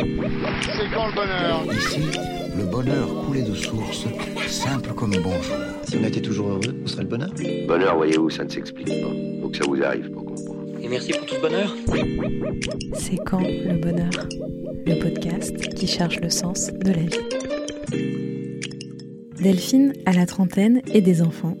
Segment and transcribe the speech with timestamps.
[0.00, 2.00] C'est quand le bonheur Ici,
[2.56, 4.06] le bonheur coulait de source,
[4.46, 5.56] simple comme bonjour.
[5.84, 7.28] Si on était toujours heureux, où serait le bonheur
[7.68, 9.10] Bonheur, voyez-vous, ça ne s'explique pas.
[9.42, 10.60] Faut que ça vous arrive pour comprendre.
[10.82, 11.76] Et merci pour tout ce bonheur.
[12.94, 14.10] C'est quand le bonheur?
[14.86, 17.18] Le podcast qui cherche le sens de la vie.
[19.42, 21.56] Delphine a la trentaine et des enfants.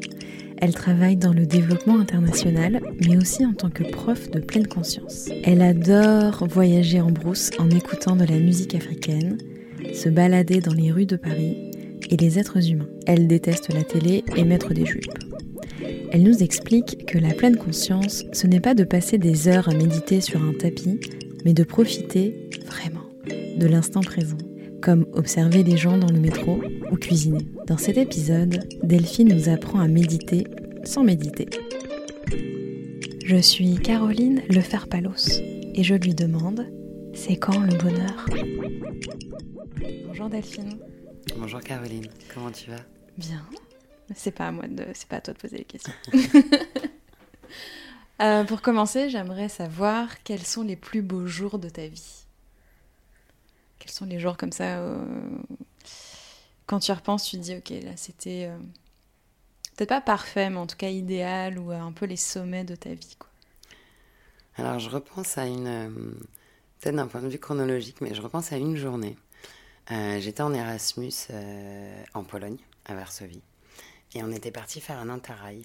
[0.60, 5.30] Elle travaille dans le développement international, mais aussi en tant que prof de pleine conscience.
[5.42, 9.38] Elle adore voyager en brousse en écoutant de la musique africaine,
[9.94, 11.70] se balader dans les rues de Paris
[12.10, 12.88] et les êtres humains.
[13.06, 15.18] Elle déteste la télé et mettre des jupes.
[16.12, 19.74] Elle nous explique que la pleine conscience, ce n'est pas de passer des heures à
[19.74, 21.00] méditer sur un tapis,
[21.44, 23.04] mais de profiter vraiment
[23.56, 24.38] de l'instant présent,
[24.82, 26.60] comme observer les gens dans le métro
[26.90, 27.46] ou cuisiner.
[27.66, 30.46] Dans cet épisode, Delphine nous apprend à méditer
[30.84, 31.48] sans méditer.
[33.24, 35.40] Je suis Caroline Leferpalos
[35.74, 36.66] et je lui demande
[37.14, 38.26] c'est quand le bonheur?
[40.06, 40.78] Bonjour Delphine.
[41.36, 42.80] Bonjour Caroline, comment tu vas?
[43.18, 43.44] Bien.
[44.14, 45.92] C'est pas à moi de, c'est pas à toi de poser les questions.
[48.22, 52.26] Euh, pour commencer, j'aimerais savoir quels sont les plus beaux jours de ta vie.
[53.78, 55.02] Quels sont les jours comme ça euh,
[56.70, 58.56] quand tu repenses, tu te dis ok là c'était euh,
[59.76, 62.94] peut-être pas parfait, mais en tout cas idéal ou un peu les sommets de ta
[62.94, 63.28] vie quoi.
[64.54, 66.16] Alors je repense à une
[66.78, 69.16] peut-être d'un point de vue chronologique, mais je repense à une journée.
[69.88, 71.12] j'étais en Erasmus
[72.14, 73.42] en Pologne, à Varsovie.
[74.14, 75.64] Et on était parti faire un interrail.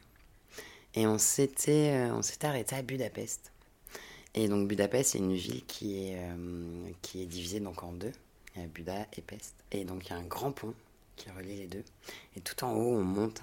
[0.96, 3.52] Et on s'était, euh, on arrêté à Budapest.
[4.34, 8.14] Et donc Budapest, c'est une ville qui est, euh, divisée donc en deux.
[8.74, 9.54] Buda et Pest.
[9.74, 10.74] Et donc il y a un grand pont
[11.16, 11.84] qui relie les deux.
[12.36, 13.42] Et tout en haut, on monte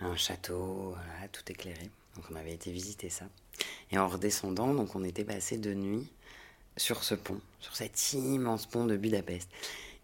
[0.00, 0.94] un, château,
[1.32, 1.90] tout éclairé.
[2.16, 3.26] Donc on avait été visiter ça.
[3.92, 6.08] Et en redescendant, donc on était passé de nuit
[6.76, 9.48] sur ce pont, sur cet immense pont de Budapest.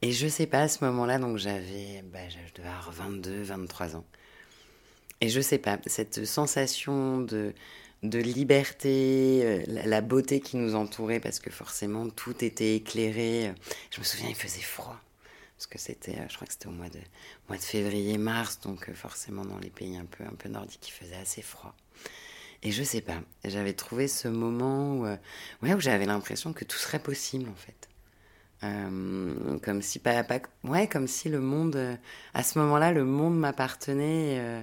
[0.03, 3.97] Et je sais pas, à ce moment-là, donc j'avais, bah, je devais avoir 22, 23
[3.97, 4.05] ans.
[5.21, 7.55] Et je sais pas, cette sensation de,
[8.03, 13.55] de liberté, euh, la, beauté qui nous entourait, parce que forcément tout était éclairé.
[13.91, 15.00] Je me souviens, il faisait froid.
[15.56, 17.00] Parce que c'était, euh, je crois que c'était au mois de,
[17.49, 21.17] mois de février, mars, donc euh, forcément dans les pays un peu, nordiques, il faisait
[21.17, 21.75] assez froid.
[22.62, 25.06] Et je sais pas, j'avais trouvé ce moment où,
[25.62, 27.89] ouais, où j'avais l'impression que tout serait possible en fait.
[28.65, 30.25] Euh, comme si pas,
[30.65, 31.99] ouais, comme si le monde,
[32.34, 34.62] à ce moment-là, le monde m'appartenait euh,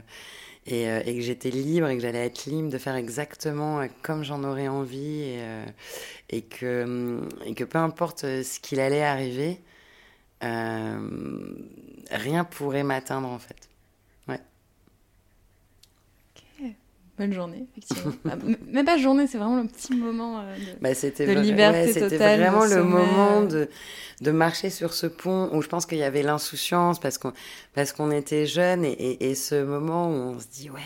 [0.66, 4.44] et, euh, que j'étais libre et que j'allais être libre de faire exactement comme j'en
[4.44, 5.38] aurais envie
[6.30, 9.60] et, que, et que peu importe ce qu'il allait arriver,
[12.12, 13.70] rien pourrait m'atteindre en fait.
[14.28, 14.40] Ouais.
[16.36, 16.66] Ok,
[17.18, 18.14] bonne journée, effectivement.
[18.26, 18.36] Bah,
[18.68, 21.94] même pas journée, c'est vraiment le petit moment euh, de, bah, c'était de liberté ouais,
[21.94, 22.10] totale.
[22.10, 23.70] C'était vraiment le moment de,
[24.22, 27.34] de marcher sur ce pont où je pense qu'il y avait l'insouciance parce qu'on
[27.74, 30.82] parce qu'on était jeunes et, et, et, ce moment où on se dit ouais,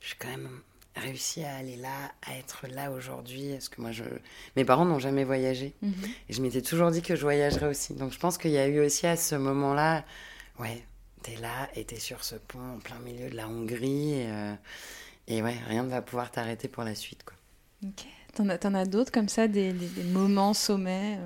[0.00, 0.48] j'ai quand même
[0.96, 3.50] réussi à aller là, à être là aujourd'hui.
[3.52, 4.04] Parce que moi, je...
[4.56, 5.92] mes parents n'ont jamais voyagé Mhm.
[6.28, 7.94] et je m'étais toujours dit que je voyagerais aussi.
[7.94, 10.04] Donc je pense qu'il y a eu aussi à ce moment-là,
[10.58, 10.82] ouais,
[11.22, 14.54] t'es là et t'es sur ce pont en plein milieu de la Hongrie et euh,
[15.28, 17.22] et ouais, rien ne va pouvoir t'arrêter pour la suite.
[17.24, 17.36] Quoi.
[17.84, 18.04] Ok.
[18.34, 21.18] T'en as, as d'autres comme ça, des, des, des moments sommets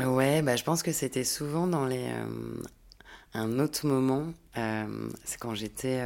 [0.00, 0.04] euh...
[0.04, 2.08] Ouais, bah, je pense que c'était souvent dans les.
[2.08, 2.60] Euh,
[3.34, 4.32] un autre moment,
[5.24, 6.02] c'est quand j'étais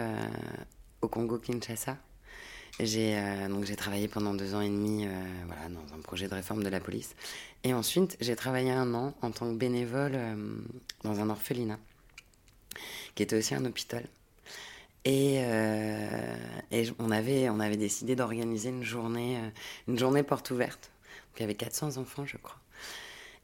[1.00, 1.96] au Congo-Kinshasa.
[2.78, 5.06] J'ai donc j'ai travaillé pendant deux ans et demi
[5.46, 7.14] voilà, dans un projet de réforme de la police.
[7.64, 10.18] Et ensuite, j'ai travaillé un an en tant que bénévole
[11.04, 11.78] dans un orphelinat,
[13.14, 14.04] qui était aussi un hôpital.
[15.04, 16.36] Et, euh,
[16.70, 19.50] et, on, avait, on avait décidé d'organiser une journée, euh,
[19.88, 20.90] une journée porte ouverte.
[21.30, 22.58] Donc il y avait 400 enfants, je crois.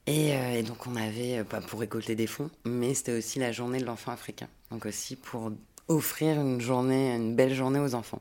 [0.07, 3.53] Et, euh, et donc on avait, pas pour récolter des fonds, mais c'était aussi la
[3.53, 4.49] journée de l'enfant africain.
[4.71, 5.51] Donc aussi pour
[5.89, 8.21] offrir une journée, une belle journée aux enfants.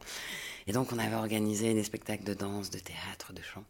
[0.67, 3.63] Et donc on avait organisé des spectacles de danse, de théâtre, de chant.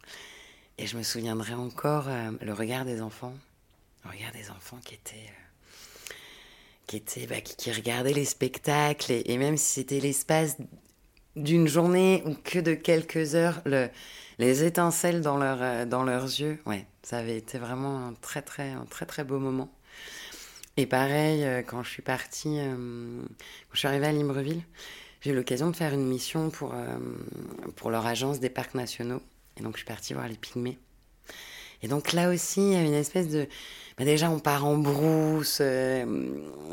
[0.77, 2.07] Et je me souviendrai encore
[2.41, 3.33] le regard des enfants,
[4.03, 5.31] le regard des enfants qui était
[6.87, 10.57] qui, était, bah, qui, regardaient les spectacles, et, même si c'était l'espace
[11.35, 13.89] d'une journée ou que de quelques heures, le,
[14.39, 18.41] les étincelles dans, leur, euh, dans leurs yeux, ouais, ça avait été vraiment un très
[18.41, 19.71] très, un très, très beau moment.
[20.77, 24.61] Et pareil, euh, quand je suis partie, euh, quand je suis arrivée à Libreville,
[25.25, 26.99] j'ai eu l'occasion de faire une mission pour, euh,
[27.75, 29.21] pour leur agence des parcs nationaux.
[29.57, 30.77] Et donc je suis partie voir les pygmées.
[31.81, 33.47] Et donc là aussi, il y a une espèce de...
[33.97, 36.27] Bah déjà, on part en brousse, euh,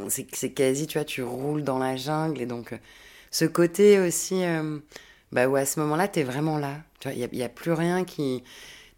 [0.09, 2.43] c'est quasi, tu vois, tu roules dans la jungle.
[2.43, 2.79] Et donc, euh,
[3.31, 4.79] ce côté aussi, euh,
[5.31, 6.83] bah, où à ce moment-là, tu es vraiment là.
[7.01, 8.43] Tu vois, il n'y a, plus rien qui...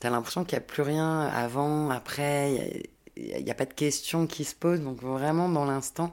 [0.00, 2.82] Tu as l'impression qu'il n'y a plus rien avant, après.
[3.16, 6.12] il n'y a pas de questions qui se posent, donc vraiment dans l'instant.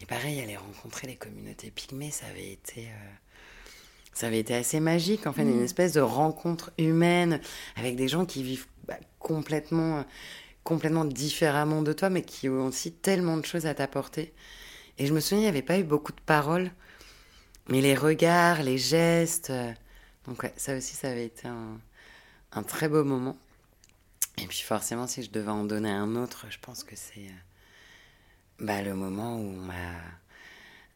[0.00, 3.10] Et pareil, aller rencontrer les communautés pygmées, ça avait été, euh,
[4.12, 7.40] ça avait été assez magique, en fait, une espèce de rencontre humaine
[7.76, 10.04] avec des gens qui vivent bah, complètement,
[10.64, 14.34] complètement différemment de toi, mais qui ont aussi tellement de choses à t'apporter.
[14.98, 16.70] Et je me souviens, il n'y avait pas eu beaucoup de paroles,
[17.68, 19.50] mais les regards, les gestes.
[19.50, 19.72] euh,
[20.26, 21.80] donc, ouais, ça aussi, ça avait été un,
[22.52, 23.36] un très beau moment.
[24.38, 27.40] Et puis, forcément, si je devais en donner un autre, je pense que c'est euh,
[28.60, 29.74] bah, le moment où on m'a.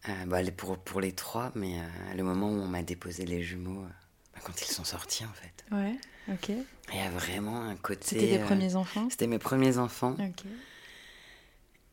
[0.08, 3.42] euh, bah, pour, pour les trois, mais euh, le moment où on m'a déposé les
[3.42, 3.88] jumeaux, euh,
[4.34, 5.64] bah, quand ils sont sortis, en fait.
[5.74, 5.94] Ouais,
[6.32, 6.50] ok.
[6.92, 8.00] Il y a vraiment un côté.
[8.04, 9.08] C'était tes premiers enfants?
[9.10, 10.16] C'était mes premiers enfants.
[10.18, 10.44] Ok.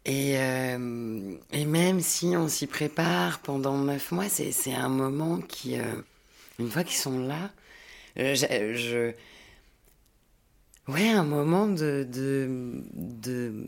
[0.06, 5.76] Et, et même si on s'y prépare pendant neuf mois, c'est c'est un moment qui,
[6.60, 7.52] une fois qu'ils sont là,
[8.16, 9.14] je, je-
[10.88, 13.66] Ouais, un moment de, de, de,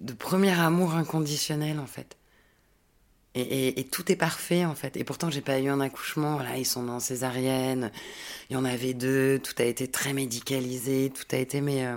[0.00, 2.16] de premier amour inconditionnel, en fait.
[3.34, 4.96] Et, et- tout est parfait, en fait.
[4.96, 6.34] Et pourtant, j'ai pas eu un accouchement.
[6.34, 7.92] Voilà, ils sont en césarienne.
[8.48, 9.38] Il y en avait deux.
[9.38, 11.12] Tout a été très médicalisé.
[11.14, 11.60] Tout a été.
[11.60, 11.96] Mais, euh,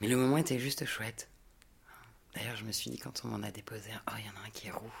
[0.00, 1.28] mais le moment était juste chouette.
[2.34, 4.46] D'ailleurs, je me suis dit, quand on m'en a déposé oh, il y en a
[4.46, 4.92] un qui est roux.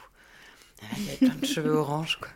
[0.82, 2.28] Il y avait plein de cheveux orange, quoi.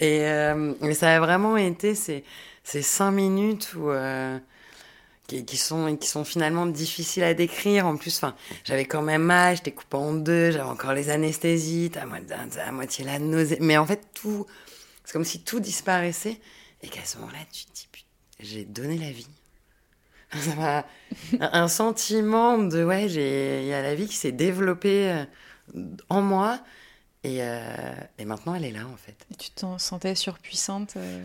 [0.00, 2.24] Et, euh, mais ça a vraiment été ces,
[2.62, 4.38] ces cinq minutes où, euh,
[5.26, 7.86] qui, qui sont, qui sont finalement difficiles à décrire.
[7.86, 8.34] En plus, enfin,
[8.64, 13.04] j'avais quand même mal, j'étais coupée en deux, j'avais encore les anesthésies, à, à moitié
[13.04, 13.58] la nausée.
[13.60, 14.46] Mais en fait, tout,
[15.04, 16.40] c'est comme si tout disparaissait
[16.82, 17.86] et qu'à ce moment-là, tu te dis,
[18.40, 19.28] j'ai donné la vie.
[20.32, 20.86] Ça m'a
[21.40, 25.24] un sentiment de ouais, il y a la vie qui s'est développée euh,
[26.08, 26.60] en moi
[27.22, 29.16] et, euh, et maintenant elle est là en fait.
[29.38, 31.24] Tu t'en sentais surpuissante euh,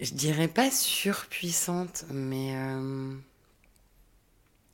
[0.00, 3.14] Je dirais pas surpuissante, mais euh,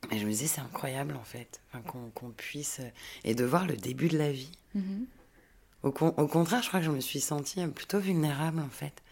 [0.09, 1.81] mais je me disais c'est incroyable en fait, enfin,
[2.13, 2.81] qu'on puisse
[3.23, 4.51] et de voir le début de la vie.
[4.73, 5.05] mhm.
[5.83, 8.69] Au, con- au contraire, je crois que je me suis sentie euh, plutôt vulnérable en
[8.69, 9.03] fait,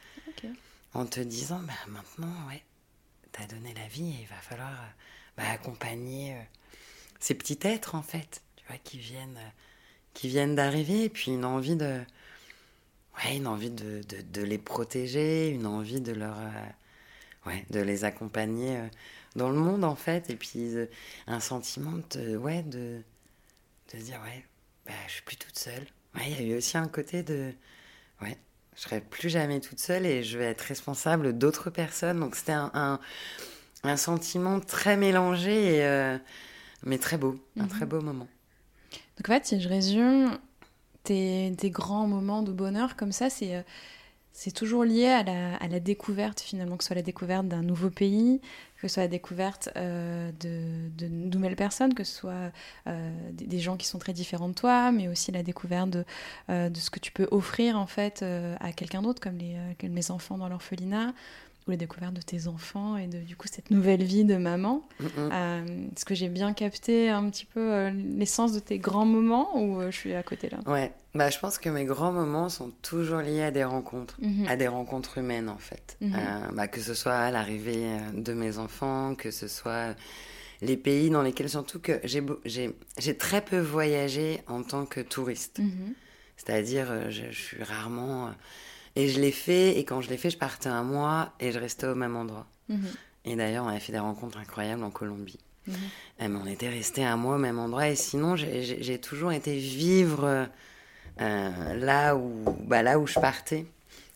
[0.94, 2.63] en te disant bah maintenant ouais,
[3.31, 4.88] t'as donné la vie et il va falloir euh,
[5.38, 6.41] bah, accompagner euh,
[7.19, 9.50] ces petits êtres en fait, tu vois, qui viennent, euh,
[10.13, 12.01] qui viennent d'arriver et puis une envie de,
[13.17, 16.51] ouais, une envie de, de, de les protéger, une envie de leur, euh,
[17.47, 18.88] ouais, de les accompagner euh,
[19.35, 20.88] dans le monde en fait et puis euh,
[21.27, 23.01] un sentiment de, ouais, de,
[23.94, 24.45] de se dire ouais,
[24.85, 25.85] bah, je suis plus toute seule.
[26.15, 27.53] Ouais, il y a eu aussi un côté de,
[28.21, 28.38] ouais,
[28.75, 32.19] je serai plus jamais toute seule et je vais être responsable d'autres personnes.
[32.21, 33.00] Donc c'était un, un,
[33.83, 36.18] un sentiment très mélangé, et,
[36.83, 37.69] mais très beau, un Mhm.
[37.69, 38.27] très beau moment.
[39.18, 40.38] Donc en fait, si je résume,
[41.06, 43.62] tes, grands moments de bonheur comme ça, c'est euh,
[44.38, 47.62] c'est toujours lié à la, à la découverte finalement, que ce soit la découverte d'un
[47.62, 48.42] nouveau pays,
[48.75, 52.52] que ce soit la découverte euh, de, de nouvelles personnes, que ce soit
[52.88, 56.04] euh, des, gens qui sont très différents de toi, mais aussi la découverte de,
[56.50, 58.25] de ce que tu peux offrir en fait
[58.60, 61.13] à quelqu'un d'autre, comme, les, comme mes enfants dans l'orphelinat,
[61.67, 64.88] ou la découverte de tes enfants et de du coup cette nouvelle vie de maman.
[65.00, 65.06] Mm.
[65.17, 69.57] Euh, Est-ce que j'ai bien capté un petit peu euh, l'essence de tes grands moments
[69.59, 70.59] ou euh, je suis à côté là?
[70.67, 74.47] Ouais, bah, je pense que mes grands moments sont toujours liés à des rencontres, Mhm.
[74.47, 75.97] à des rencontres humaines en fait.
[76.01, 76.13] Mhm.
[76.53, 79.95] Bah, que ce soit à l'arrivée de mes enfants, que ce soit
[80.61, 85.59] les pays dans lesquels, surtout que j'ai très peu voyagé en tant que touriste.
[85.59, 85.94] Mhm.
[86.37, 88.30] C'est-à-dire, je, je suis rarement.
[88.95, 91.59] Et je l'ai fait, et quand je l'ai fait, je partais un mois et je
[91.59, 92.47] restais au même endroit.
[92.69, 92.87] Mhm.
[93.25, 95.40] Et d'ailleurs, on a fait des rencontres incroyables en Colombie.
[96.19, 97.90] Mais on était resté un mois au même endroit.
[97.90, 100.45] Et sinon, j'ai- toujours été vivre euh,
[101.21, 102.31] euh, là, où,
[102.68, 103.66] bah, là où je partais.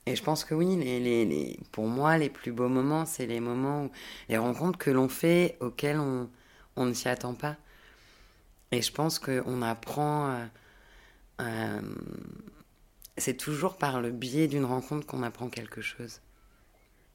[0.05, 3.25] Et je pense que oui, les, les, les- pour moi, les plus beaux moments, c'est
[3.25, 3.91] les moments, où,
[4.29, 6.29] les rencontres que l'on fait auxquelles on,
[6.75, 7.55] on ne s'y attend pas.
[8.71, 10.29] Et je pense qu'on apprend.
[10.29, 10.45] euh,
[11.41, 11.81] euh,
[13.19, 16.21] c'est toujours par le biais d'une rencontre qu'on apprend quelque chose.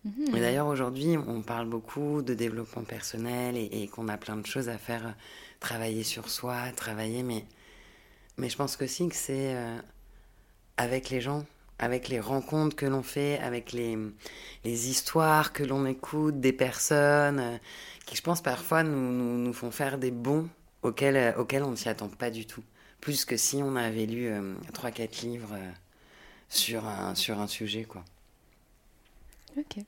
[0.04, 0.36] Mhm.
[0.36, 4.46] Et d'ailleurs, aujourd'hui, on parle beaucoup de développement personnel et, et qu'on a plein de
[4.46, 5.12] choses à faire, euh,
[5.60, 7.44] travailler sur soi, travailler, mais,
[8.36, 9.78] mais je pense aussi que c'est euh,
[10.76, 11.44] avec les gens,
[11.78, 13.98] avec les rencontres que l'on fait, avec les,
[14.64, 17.56] les histoires que l'on écoute des personnes, euh,
[18.06, 20.48] qui, je pense, parfois nous, nous, nous font faire des bons
[20.82, 22.62] auxquels, euh, auxquels on ne s'y attend pas du tout.
[23.00, 25.54] Plus que si on avait lu euh, 3-4 livres
[26.48, 28.04] sur, un, sur un sujet, quoi.
[29.56, 29.78] Ok.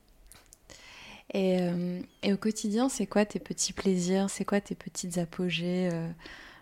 [1.35, 5.91] Et, euh, et au quotidien, c'est quoi tes petits plaisirs C'est quoi tes petites apogées
[5.93, 6.09] euh,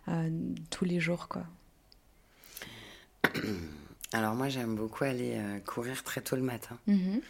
[0.09, 0.31] euh,
[0.71, 1.45] tous les jours quoi?
[4.13, 6.79] Alors moi j'aime beaucoup aller courir très tôt le matin.
[6.87, 7.21] Mhm.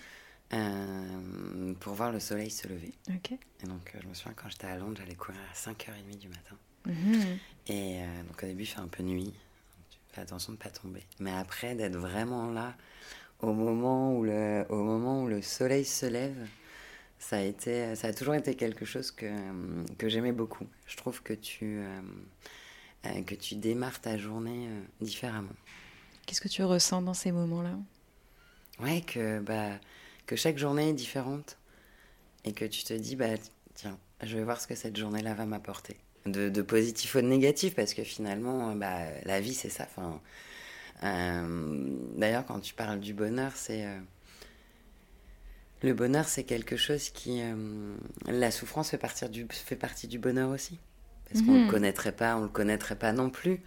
[1.81, 2.93] pour voir le soleil se lever.
[3.09, 3.33] Ok.
[3.33, 6.57] Et donc, je me souviens quand j'étais à Londres, j'allais courir à 5h30 du matin.
[6.87, 7.39] Mhm.
[7.69, 9.33] Et donc, au début, il fait un peu nuit.
[10.15, 11.03] Fais attention de ne pas tomber.
[11.19, 12.77] Mais après, d'être vraiment là,
[13.41, 16.47] au moment, où le, au moment où le soleil se lève,
[17.19, 19.27] ça a, été, ça a toujours été quelque chose que,
[19.99, 20.69] que j'aimais beaucoup.
[20.87, 22.01] Je trouve que tu, euh,
[23.07, 25.57] euh, que tu démarres ta journée euh, différemment.
[26.27, 27.77] Qu'est-ce que tu ressens dans ces moments-là?
[28.79, 29.81] Ouais, que, bah,
[30.27, 31.59] que chaque journée est différente.
[32.45, 33.35] Et que tu te dis, bah,
[33.75, 35.97] tiens, je vais voir ce que cette journée-là va m'apporter.
[36.27, 39.85] De, de positif ou de négatif, parce que finalement, bah, la vie, c'est ça.
[39.91, 40.21] Enfin,
[41.05, 43.87] euh, D'ailleurs, quand tu parles du bonheur, c'est.
[43.87, 43.99] euh,
[45.83, 47.41] le bonheur, c'est quelque chose qui.
[47.43, 47.95] euh,
[48.27, 50.79] la souffrance fait, partir du, fait partie du bonheur aussi.
[51.29, 51.59] Parce qu'on Mhm.
[51.59, 53.61] le connaîtrait pas, on le connaîtrait pas non plus.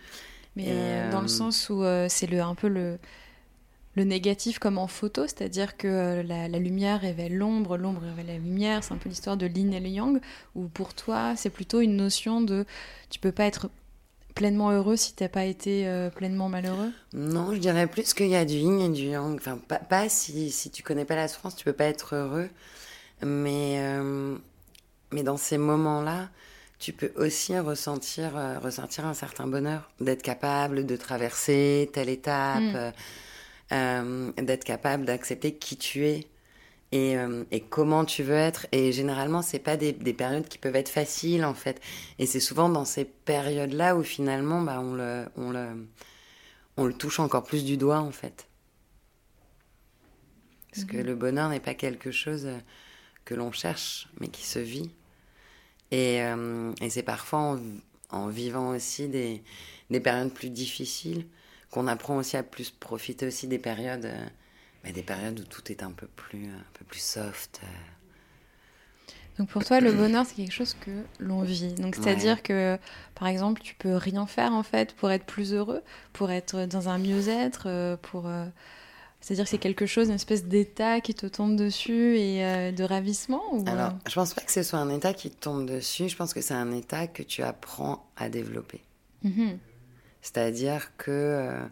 [0.55, 2.99] Mais Et, euh, dans le euh, sens où euh, c'est le, un peu le,
[3.97, 8.27] le négatif comme en photo, c'est-à-dire que euh, la, la lumière révèle l'ombre, l'ombre révèle
[8.27, 10.19] la lumière, c'est un peu l'histoire de l'yin et le yang,
[10.55, 12.65] où pour toi c'est plutôt une notion de
[13.09, 13.69] tu peux pas être
[14.35, 16.91] pleinement heureux si t'as pas été euh, pleinement malheureux?
[17.13, 19.35] Non, je dirais plus qu'il y a du yin et du yang.
[19.35, 22.47] Enfin, pas, pas si, si tu connais pas la souffrance, tu peux pas être heureux.
[23.25, 24.35] Mais, euh,
[25.11, 26.29] mais dans ces moments-là,
[26.77, 29.89] tu peux aussi ressentir, euh, ressentir un certain bonheur.
[29.99, 32.91] D'être capable de traverser telle étape, Mm.
[33.71, 36.27] Euh, d'être capable d'accepter qui tu es.
[36.93, 38.65] Et, euh, et comment tu veux être.
[38.71, 41.81] Et généralement, c'est pas des, des périodes qui peuvent être faciles, en fait.
[42.17, 45.88] Et c'est souvent dans ces périodes-là où finalement, bah, on le, on le,
[46.77, 48.47] on le touche encore plus du doigt en fait.
[50.71, 52.57] Parce que le bonheur n'est pas quelque chose euh,
[53.25, 54.91] que l'on cherche, mais qui se vit.
[55.91, 57.59] Et, euh, et c'est parfois en,
[58.12, 59.43] en vivant aussi des,
[59.89, 61.25] des périodes plus difficiles
[61.71, 64.25] qu'on apprend aussi à plus profiter aussi des périodes, euh,
[64.83, 67.62] bah, des périodes où tout est un peu plus, un peu plus soft.
[67.63, 67.67] euh.
[69.38, 71.74] Donc pour toi, le bonheur, c'est quelque chose que l'on vit.
[71.75, 72.77] Donc c'est-à-dire que,
[73.13, 75.83] par exemple, tu peux rien faire en fait pour être plus heureux,
[76.13, 78.27] pour être dans un mieux-être, euh, pour.
[78.27, 78.45] euh,
[79.21, 82.83] C'est-à-dire que c'est quelque chose, une espèce d'état qui te tombe dessus et euh, de
[82.83, 83.74] ravissement ou...
[83.74, 86.15] euh, Alors, je pense pas que ce soit un état qui te tombe dessus, je
[86.15, 88.81] pense que c'est un état que tu apprends à développer.
[89.24, 89.59] Mhm.
[90.27, 91.12] C'est-à-dire que.
[91.12, 91.67] euh,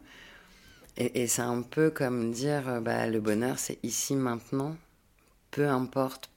[0.98, 4.78] et c'est un peu comme dire euh, bah, le bonheur, c'est ici, maintenant.
[5.52, 6.30] Peu importe,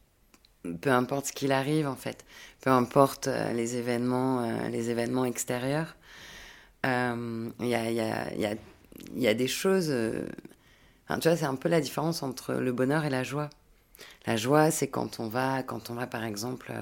[0.81, 2.25] peu importe ce qu'il arrive, en fait.
[2.61, 5.95] Peu importe euh, les, événements, les événements extérieurs.
[6.85, 6.91] Il
[7.61, 8.55] y, a, y, a,
[9.15, 9.95] y, a, des choses.
[11.09, 13.51] tu vois, c'est un peu la différence entre le bonheur et la joie.
[14.27, 16.73] La joie, c'est quand on va, quand on va par exemple,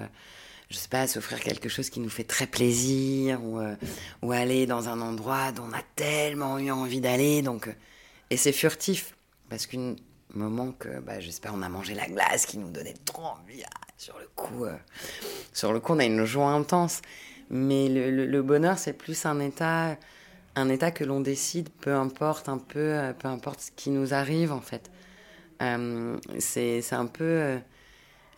[0.68, 3.76] je sais pas, s'offrir quelque chose qui nous fait très plaisir ou, euh,
[4.23, 7.42] ou aller dans un endroit dont on a tellement eu envie d'aller.
[7.42, 7.73] Donc, euh,
[8.30, 9.16] et c'est furtif
[9.49, 9.94] parce qu'un
[10.35, 13.23] moment que, bah, je sais pas, on a mangé la glace qui nous donnait trop
[13.23, 13.62] envie.
[13.64, 14.76] ah, sur le coup, euh,
[15.52, 17.00] sur le coup, on a une joie intense.
[17.49, 19.96] Mais le, bonheur, c'est plus un état,
[20.56, 24.50] un état que l'on décide, peu importe un peu, peu importe ce qui nous arrive
[24.50, 24.90] en fait.
[25.62, 27.61] Euh, c'est un peu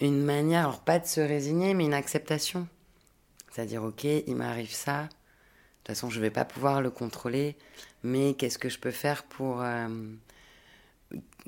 [0.01, 2.67] une manière, alors pas de se résigner, mais une acceptation.
[3.51, 5.05] C'est-à-dire, ok, il m'arrive ça.
[5.05, 7.57] De toute façon, je vais pas pouvoir le contrôler,
[8.03, 9.89] mais qu'est-ce que je peux faire pour euh,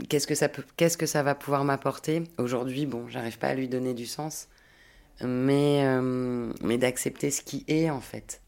[0.08, 2.24] qu'est-ce que ça que ça va pouvoir m'apporter?
[2.38, 4.48] Aujourd'hui, bon, j'arrive pas à lui donner du sens,
[5.20, 8.40] mais euh, mais d'accepter ce qui est en fait.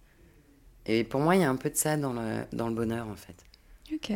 [0.86, 3.08] Et pour moi, il y a un peu de ça dans le dans le bonheur
[3.08, 3.44] en fait.
[3.92, 4.12] Ok.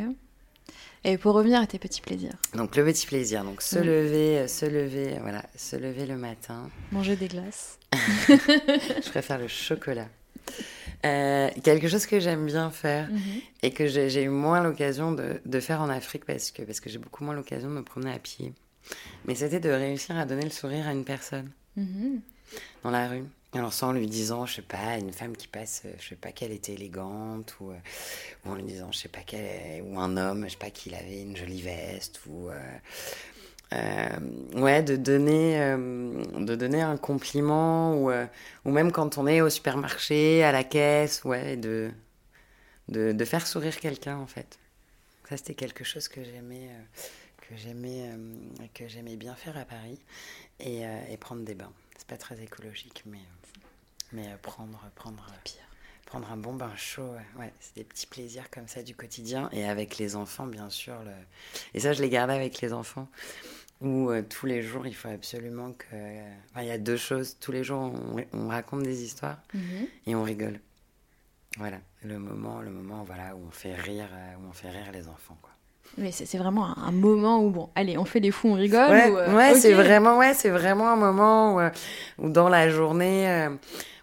[1.09, 4.49] Et pour revenir à tes petits plaisirs, Donc le petit plaisir, donc se lever, euh,
[4.49, 6.69] se lever, voilà, se lever le matin.
[6.91, 7.79] manger des glaces.
[7.93, 10.09] Je préfère le chocolat.
[11.05, 13.21] Euh, quelque chose que j'aime bien faire Mhm.
[13.63, 16.91] et que j'ai eu moins l'occasion de, de faire en Afrique parce que, parce que
[16.91, 18.53] j'ai beaucoup moins l'occasion de me promener à pied.
[19.27, 22.21] Mais c'était de réussir à donner le sourire à une personne Mhm.
[22.83, 23.25] dans la rue.
[23.71, 26.53] Sans lui disant, je sais pas, une femme qui passe, euh, je sais pas qu'elle
[26.53, 27.77] était élégante ou, euh,
[28.45, 30.95] ou en lui disant, je sais pas qu'elle, ou un homme, je sais pas qu'il
[30.95, 32.51] avait une jolie veste ou
[33.73, 34.09] euh,
[34.55, 38.13] ouais, de donner, de donner un compliment ou,
[38.65, 41.91] ou même quand on est au supermarché, à la caisse, ouais, de,
[42.89, 44.59] de, faire sourire quelqu'un en fait.
[45.29, 46.71] Ça c'était quelque chose que j'aimais,
[47.39, 48.11] que j'aimais,
[48.73, 49.99] que j'aimais bien faire à Paris
[50.61, 51.73] et, et prendre des bains.
[51.99, 53.19] C'est pas très écologique, mais,
[54.17, 55.61] mais euh, prendre, prendre, euh, Pire.
[56.07, 59.49] prendre un bon bain chaud, ouais, c'est des petits plaisirs comme ça du quotidien.
[59.53, 60.95] Et avec les enfants, bien sûr.
[61.05, 61.11] Le...
[61.75, 63.09] Et ça, je l'ai gardé avec les enfants,
[63.81, 65.87] où euh, tous les jours, il faut absolument que.
[66.51, 67.37] Enfin, il y a deux choses.
[67.41, 69.87] Tous les jours, on, on raconte des histoires Mhm.
[70.07, 70.61] et on rigole.
[71.59, 74.93] Voilà, le moment, le moment voilà, où on fait rire, euh, où on fait rire
[74.93, 75.39] les enfants.
[75.41, 75.51] Quoi.
[75.97, 78.91] Mais c'est vraiment un, un moment où, bon, allez, on fait les fous, on rigole.
[78.91, 81.71] Ouais, ou, euh, ouais, c'est vraiment, ouais, c'est vraiment un moment où, euh,
[82.19, 83.49] où dans la journée, euh,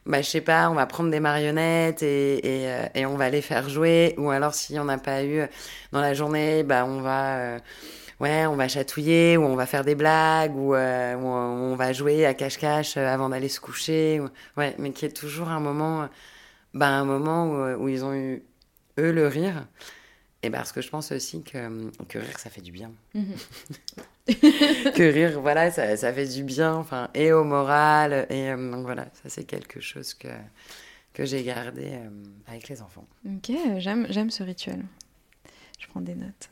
[0.06, 3.42] bah, je sais pas, on va prendre des marionnettes et, et, euh, on va les
[3.42, 4.16] faire jouer.
[4.18, 5.42] Ou alors, si on n'a pas eu
[5.92, 7.60] dans la journée, bah, on va, euh,
[8.20, 12.26] ouais, on va chatouiller ou on va faire des blagues ou, euh, on va jouer
[12.26, 14.20] à cache-cache avant d'aller se coucher.
[14.20, 16.10] ou- ouais, mais qui est toujours un moment,
[16.74, 18.44] bah, un moment où, où ils ont eu,
[19.00, 19.68] eux, le rire.
[20.46, 23.36] Et parce que je pense aussi que, que rire, ça fait du bien Mhm.
[24.28, 29.08] que rire, voilà, ça, fait du bien, enfin, et au moral, et euh, donc voilà,
[29.22, 30.30] ça c'est quelque chose que,
[31.14, 32.10] que j'ai gardé euh,
[32.48, 33.06] avec les enfants.
[33.26, 34.86] Ok, j'aime, j'aime ce rituel.
[35.78, 36.50] Je prends des notes.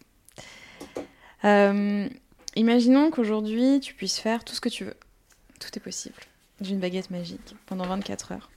[1.45, 2.09] Euh,
[2.57, 4.97] imaginons qu'aujourd'hui, tu puisses faire tout ce que tu veux.
[5.61, 6.19] Tout est possible.
[6.59, 8.49] D'une baguette magique pendant 24 heures.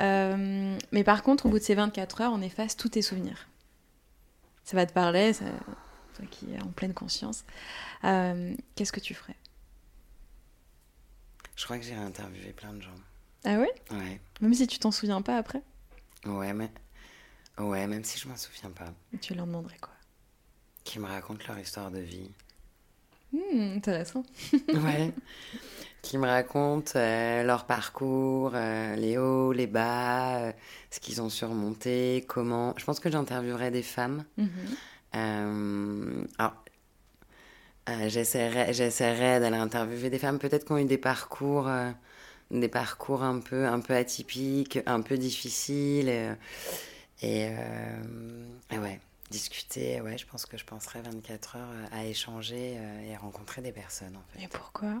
[0.00, 3.46] Mais par contre, au bout de ces 24 heures, on efface tous tes souvenirs.
[4.64, 5.32] Ça va te parler,
[6.14, 7.44] toi qui es en pleine conscience.
[8.04, 9.36] Euh, qu'est-ce que tu ferais?
[11.56, 12.90] Je crois que j'ai interviewé plein de gens.
[13.44, 13.72] Ah ouais?
[13.90, 15.62] Ouais, Même si tu t'en souviens pas après?
[16.24, 16.70] Ouais, mais.
[17.58, 18.92] Ouais, même si je m'en souviens pas.
[19.20, 19.92] Tu leur demanderais quoi?
[20.82, 22.30] Qui me racontent leur histoire de vie.
[23.32, 24.24] Hmm, Intéressant.
[24.74, 25.12] Ouais.
[26.02, 30.52] qui me racontent euh, leur parcours, euh, les hauts, les bas, euh,
[30.90, 32.74] ce qu'ils ont surmonté, comment.
[32.76, 34.24] Je pense que j'interviewerai des femmes.
[34.36, 34.50] Mhm.
[35.14, 36.64] Euh, alors,
[37.88, 41.90] euh, j'essaierai, j'essaierai d'aller interviewer des femmes peut-être qui ont eu des parcours, euh,
[42.50, 46.08] des parcours un peu, un peu atypiques, un peu difficiles.
[46.08, 46.36] et,
[47.22, 53.14] euh, et ouais, discuter, ouais, je pense que je passerai 24 heures à échanger et
[53.14, 54.44] à rencontrer des personnes en fait.
[54.44, 54.98] Et pourquoi?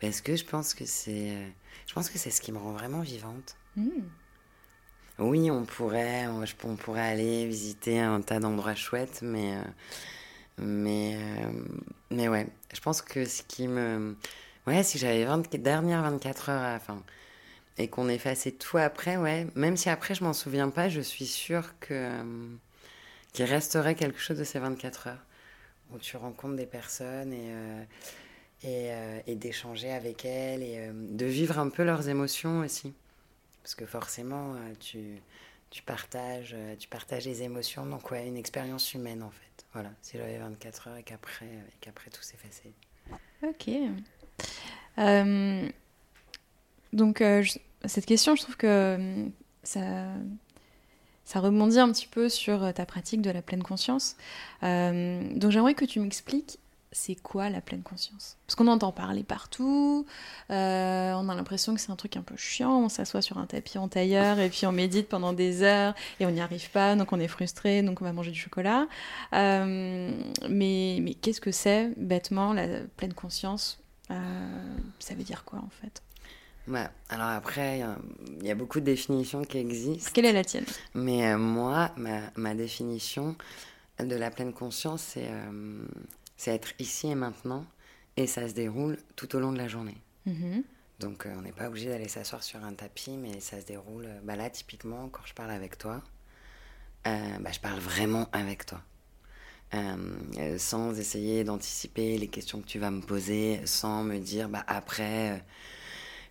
[0.00, 1.52] Parce que je pense que c'est,
[1.86, 3.56] je pense que c'est ce qui me rend vraiment vivante.
[3.76, 4.08] Hmm.
[5.20, 9.62] Oui, on pourrait, on, pourrait aller visiter un tas d'endroits chouettes, mais, euh,
[10.58, 11.52] mais, euh,
[12.10, 14.16] mais ouais, je pense que ce qui me,
[14.66, 17.02] ouais, si j'avais 20 dernières 24 heures, à- enfin,
[17.78, 21.26] et qu'on effaçait tout après, ouais, même si après je m'en souviens pas, je suis
[21.26, 22.22] sûre que euh,
[23.32, 25.24] qu'il resterait quelque chose de ces 24 heures.
[25.92, 27.52] Où tu rencontres des personnes et
[28.64, 32.94] et, d'échanger avec elles et de vivre un peu leurs émotions aussi.
[33.62, 34.74] Parce que forcément, euh,
[35.70, 37.86] tu, partages, euh, tu partages les émotions.
[37.86, 39.64] Donc, ouais, une expérience humaine, en fait.
[39.72, 41.48] Voilà, si j'avais 24 heures et qu'après,
[41.80, 42.72] qu'après tout s'effaçait.
[43.42, 43.70] Ok.
[44.98, 45.68] Euh,
[46.92, 47.22] donc,
[47.84, 49.26] cette question, je trouve que
[49.62, 49.80] ça,
[51.24, 54.16] ça rebondit un petit peu sur ta pratique de la pleine conscience.
[54.64, 56.58] Euh, donc, j'aimerais que tu m'expliques
[56.92, 58.36] c'est quoi la pleine conscience?
[58.46, 60.06] Parce qu'on entend parler partout,
[60.50, 63.46] euh, on a l'impression que c'est un truc un peu chiant, on s'assoit sur un
[63.46, 66.96] tapis en tailleur et puis on médite pendant des heures et on n'y arrive pas,
[66.96, 68.88] donc on est frustré, donc on va manger du chocolat.
[69.34, 70.10] Euh,
[70.48, 73.78] mais mais qu'est-ce que c'est, bêtement, la pleine conscience?
[74.10, 74.16] Euh,
[74.98, 76.02] Ça veut dire quoi en fait?
[76.66, 77.98] Ouais, alors après, il y a-
[78.40, 80.10] il y, a beaucoup de définitions qui existent.
[80.12, 80.66] Quelle est la tienne?
[80.94, 83.34] Mais moi, ma, ma définition
[83.98, 85.28] de la pleine conscience, c'est
[86.40, 87.66] c'est être ici et maintenant.
[88.16, 89.98] Et ça se déroule tout au long de la journée.
[90.24, 90.64] Mhm.
[90.98, 94.06] Donc euh, on n'est pas obligé d'aller s'asseoir sur un tapis, mais ça se déroule.
[94.06, 96.02] euh, Bah là, typiquement, quand je parle avec toi,
[97.06, 98.80] euh, bah, je parle vraiment avec toi.
[99.74, 104.64] Euh, sans essayer d'anticiper les questions que tu vas me poser, sans me dire bah,
[104.66, 105.44] après,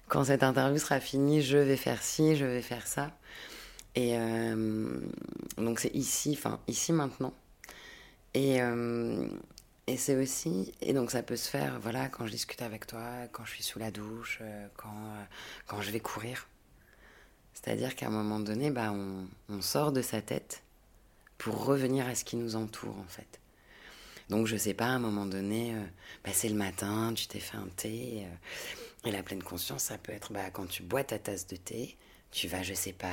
[0.07, 3.11] quand cette interview sera finie, je vais faire ci, je vais faire ça.
[3.95, 4.15] Et
[5.57, 7.33] donc c'est ici, enfin ici maintenant.
[8.33, 8.59] Et,
[9.89, 13.01] et c'est aussi, et donc ça peut se faire, voilà, quand je discute avec toi,
[13.31, 15.23] quand je suis sous la douche, euh, quand, euh,
[15.65, 16.47] quand je vais courir.
[17.53, 20.61] C'est-à-dire qu'à un moment donné, bah, on, sort de sa tête
[21.39, 23.39] pour revenir à ce qui nous entoure, en fait.
[24.29, 25.83] Donc, je sais pas, à un moment donné, euh,
[26.23, 28.27] bah, c'est le matin, tu t'es fait un thé,
[29.05, 31.97] et la pleine conscience, ça peut être bah, quand tu bois ta tasse de thé,
[32.29, 33.07] tu vas, je sais pas,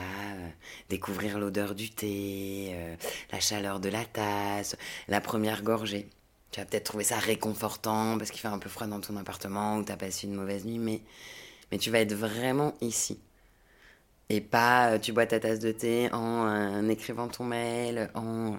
[0.91, 2.77] découvrir l'odeur du thé,
[3.33, 4.77] la chaleur de la tasse,
[5.09, 6.11] la première gorgée.
[6.57, 9.77] Tu vas peut-être trouver ça réconfortant parce qu'il fait un peu froid dans ton appartement
[9.77, 11.03] ou tu as passé une mauvaise nuit, mais,
[11.71, 13.21] mais tu vas être vraiment ici.
[14.31, 18.57] Et pas euh, tu bois ta tasse de thé en euh, écrivant ton mail, en...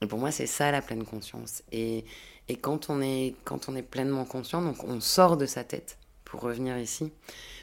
[0.00, 1.62] Et pour moi, c'est ça la pleine conscience.
[1.72, 2.06] Et,
[2.48, 5.98] et quand, on est, quand on est pleinement conscient, donc on sort de sa tête
[6.24, 7.12] pour revenir ici,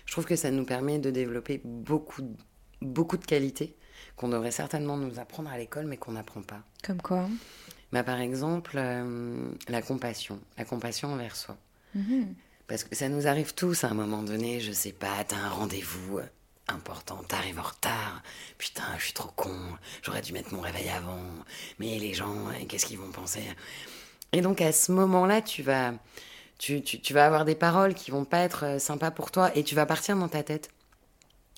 [0.05, 2.21] je trouve que ça nous permet de développer beaucoup,
[2.79, 3.75] beaucoup de qualités
[4.17, 6.61] qu'on devrait certainement nous apprendre à l'école, mais qu'on n'apprend pas.
[6.83, 7.27] Comme quoi
[7.93, 11.55] Bah, par exemple, euh, la compassion, la compassion envers soi.
[11.93, 12.33] Mhm.
[12.67, 15.49] Parce que ça nous arrive tous à un moment donné, je sais pas, t'as un
[15.49, 16.19] rendez-vous,
[16.67, 17.21] important.
[17.27, 18.23] T'arrives en retard.
[18.57, 19.55] Putain, je suis trop con.
[20.01, 21.21] J'aurais dû mettre mon réveil avant.
[21.77, 23.43] Mais les gens, euh, qu'est-ce qu'ils vont penser?
[24.31, 25.93] Et donc à ce moment-là, tu vas,
[26.57, 29.55] tu, tu, tu vas avoir des paroles qui vont pas être euh, sympas pour toi
[29.55, 30.71] et tu vas partir dans ta tête.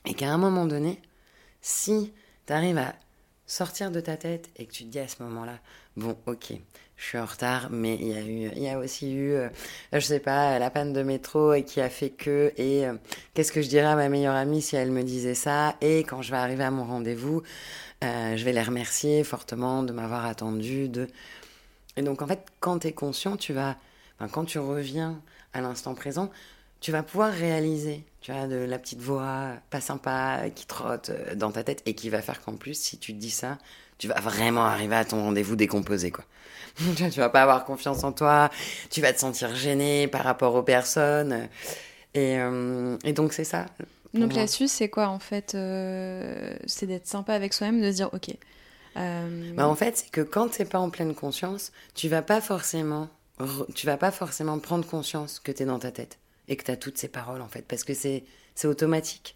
[0.06, 1.02] Et qu'à un moment donné,
[1.62, 2.14] si
[2.46, 2.94] tu arrives à
[3.48, 5.60] sortir de ta tête et que tu te dis à ce moment-là,
[5.98, 6.54] bon, ok,
[6.98, 9.50] je suis en retard, mais il y a eu, il y a aussi eu, euh,
[9.94, 12.94] je sais pas, la panne de métro et qui a fait que, et euh,
[13.34, 16.22] qu'est-ce que je dirais à ma meilleure amie si elle me disait ça, et quand
[16.22, 17.44] je vais arriver à mon rendez-vous,
[18.04, 21.08] euh, je vais les remercier fortement de m'avoir attendu, de,
[21.98, 23.78] et donc en fait, quand tu es conscient, tu vas,
[24.32, 25.22] quand tu reviens
[25.54, 26.32] à l'instant présent,
[26.86, 31.34] tu vas pouvoir réaliser, tu vois, de la petite voix pas sympa qui trotte euh,
[31.34, 33.58] dans ta tête et qui va faire qu'en plus, si tu te dis ça,
[33.98, 36.26] tu vas vraiment arriver à ton rendez-vous décomposé, quoi.
[36.96, 38.52] tu tu vas pas avoir confiance en toi,
[38.92, 41.50] tu vas te sentir gêné par rapport aux personnes.
[42.14, 43.66] Et, euh, et donc, c'est ça.
[44.14, 48.10] Donc là-dessus, c'est quoi en fait euh, C'est d'être sympa avec soi-même, de se dire
[48.14, 48.30] ok.
[48.98, 52.42] euh, Bah, en fait, c'est que quand t'es pas en pleine conscience, tu vas pas
[52.42, 53.10] forcément,
[53.74, 56.98] tu vas pas forcément prendre conscience que t'es dans ta tête et que t'as toutes
[56.98, 58.24] ces paroles en fait, parce que c'est
[58.66, 59.36] automatique.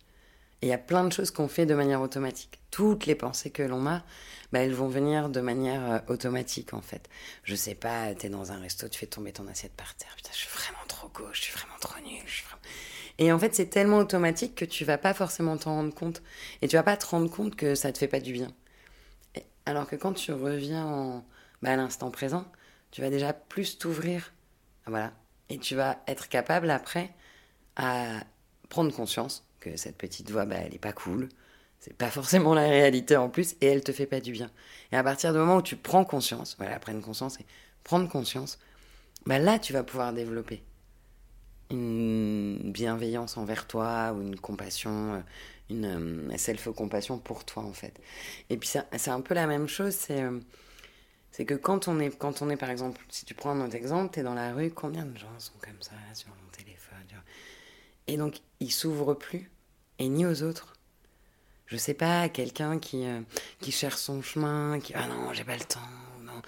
[0.61, 2.59] Et il y a plein de choses qu'on fait de manière automatique.
[2.69, 4.03] Toutes les pensées que l'on a,
[4.51, 7.07] bah, elles vont venir de manière euh, automatique en fait.
[7.43, 10.13] Je sais pas, t'es dans un resto, tu fais tomber ton assiette par terre.
[10.17, 12.23] Putain, je suis vraiment trop gauche, je suis vraiment trop nulle.
[13.17, 16.21] Et en fait, c'est tellement automatique que tu vas pas forcément t'en rendre compte.
[16.61, 18.53] Et tu vas pas te rendre compte que ça te fait pas du bien.
[19.35, 21.25] Et- Alors que quand tu reviens en,
[21.61, 22.45] bah, à l'instant présent,
[22.91, 24.33] tu vas déjà plus t'ouvrir.
[24.87, 25.13] Voilà.
[25.49, 27.13] Et tu vas être capable après
[27.75, 28.21] à
[28.69, 31.29] prendre conscience que cette petite voix, bah, elle est pas cool.
[31.79, 34.51] C'est pas forcément la réalité en plus et elle te fait pas du bien.
[34.91, 37.45] Et à partir du moment où tu prends conscience, voilà, prendre conscience et
[37.83, 38.59] prendre conscience,
[39.25, 40.63] bah là tu vas pouvoir développer
[41.71, 45.19] une bienveillance envers toi ou une compassion, euh,
[45.69, 47.99] une euh, self-compassion pour toi en fait.
[48.49, 50.39] Et puis c'est c'est un peu la même chose, c'est euh,
[51.31, 53.75] c'est que quand on est quand on est par exemple, si tu prends un autre
[53.75, 57.15] exemple, t'es dans la rue, combien de gens sont comme ça sur mon téléphone tu.
[58.07, 59.49] Et donc ils s'ouvrent plus
[59.99, 60.73] et ni aux autres.
[61.67, 63.21] Je sais pas, quelqu'un qui euh,
[63.59, 65.79] qui cherche son chemin, qui ah non j'ai pas le temps,
[66.23, 66.41] non.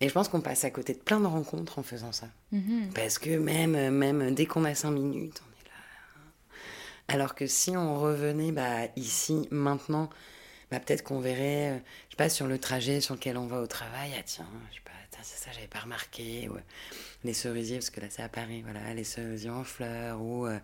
[0.00, 2.28] Et je pense qu'on passe à côté de plein de rencontres en faisant ça.
[2.52, 2.90] mhm.
[2.94, 7.14] Parce que même, même dès qu'on a cinq minutes, on est là.
[7.14, 10.10] Alors que si on revenait bah, ici, maintenant,
[10.70, 11.78] bah, peut-être qu'on verrait, euh,
[12.14, 14.76] je sais pas, sur le trajet sur lequel on va au travail, ah tiens, je
[14.76, 16.48] sais pas, c'est ça, j'avais pas remarqué.
[16.48, 16.60] Ou, euh,
[17.24, 20.56] les cerisiers, parce que là c'est à Paris, voilà, les cerisiers en fleurs, ou euh,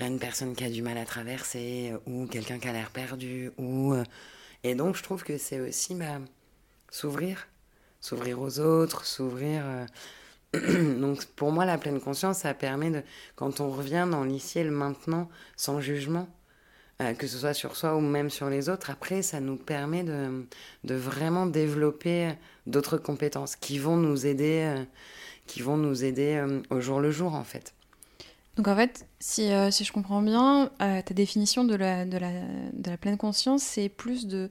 [0.00, 3.94] une personne qui a du mal à traverser, ou quelqu'un qui a l'air perdu, ou.
[3.94, 4.04] euh,
[4.64, 6.20] et donc je trouve que c'est aussi bah,
[6.90, 7.48] s'ouvrir,
[8.02, 9.64] s'ouvrir aux autres, s'ouvrir.
[10.52, 13.02] Donc pour moi, la pleine conscience, ça permet de,
[13.34, 16.28] quand on revient dans l'ici et le maintenant, sans jugement,
[17.02, 20.04] euh, que ce soit sur soi ou même sur les autres, après, ça nous permet
[20.04, 20.46] de,
[20.84, 22.32] de vraiment développer
[22.66, 24.84] d'autres compétences qui vont nous aider, euh,
[25.46, 27.74] qui vont nous aider euh, au jour le jour, en fait.
[28.56, 32.16] Donc en fait, si, euh, si je comprends bien, euh, ta définition de la, de,
[32.16, 32.30] la,
[32.72, 34.50] de la pleine conscience, c'est plus de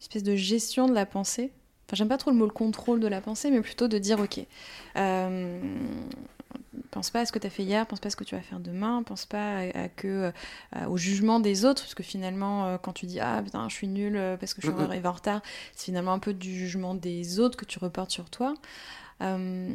[0.00, 1.52] espèce de gestion de la pensée.
[1.86, 4.20] Enfin, j'aime pas trop le mot le contrôle de la pensée, mais plutôt de dire
[4.20, 4.40] ok,
[4.96, 5.60] euh,
[6.90, 8.34] pense pas à ce que tu as fait hier, pense pas à ce que tu
[8.34, 10.32] vas faire demain, pense pas à, à que
[10.76, 13.74] euh, au jugement des autres, parce que finalement, euh, quand tu dis ah putain, je
[13.74, 14.84] suis nulle euh, parce que je suis Mhm.
[14.84, 15.42] arrivée en retard,
[15.74, 18.54] c'est finalement un peu du jugement des autres que tu reportes sur toi.
[19.22, 19.68] Euh,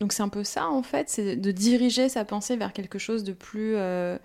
[0.00, 3.24] donc c'est un peu ça en fait, c'est de diriger sa pensée vers quelque chose
[3.24, 4.18] de plus euh,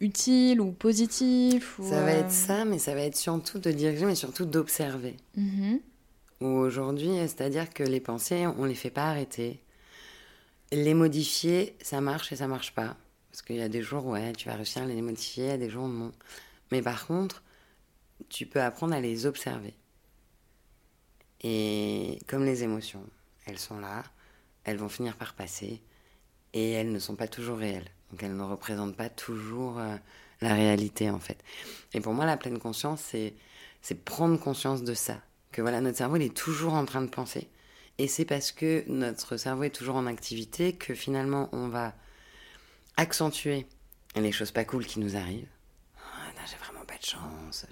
[0.00, 1.78] utile ou positif.
[1.78, 5.16] Ou, Ça va être ça, mais ça va être surtout de diriger, mais surtout d'observer.
[5.36, 5.80] mhm.
[6.42, 9.62] Ou aujourd'hui, c'est-à-dire que les pensées, on les fait pas arrêter.
[10.72, 12.96] Les modifier, ça marche et ça marche pas.
[13.30, 15.52] Parce qu'il y a des jours, ouais, tu vas réussir à les modifier, il y
[15.52, 16.10] a des jours, non.
[16.72, 17.44] Mais par contre,
[18.28, 19.74] tu peux apprendre à les observer.
[21.42, 23.04] Et comme les émotions,
[23.46, 24.02] elles sont là,
[24.64, 25.80] elles vont finir par passer,
[26.54, 27.88] et elles ne sont pas toujours réelles.
[28.10, 29.96] Donc elles ne représentent pas toujours euh,
[30.40, 31.38] la réalité, en fait.
[31.94, 33.00] Et pour moi, la pleine conscience,
[33.80, 35.20] c'est prendre conscience de ça.
[35.52, 37.48] Que voilà, notre cerveau, il est toujours en train de penser.
[37.98, 41.94] Et c'est parce que notre cerveau est toujours en activité que finalement, on va
[42.96, 43.66] accentuer
[44.16, 45.48] les choses pas cool qui nous arrivent.
[45.96, 47.66] Non, j'ai vraiment pas de chance.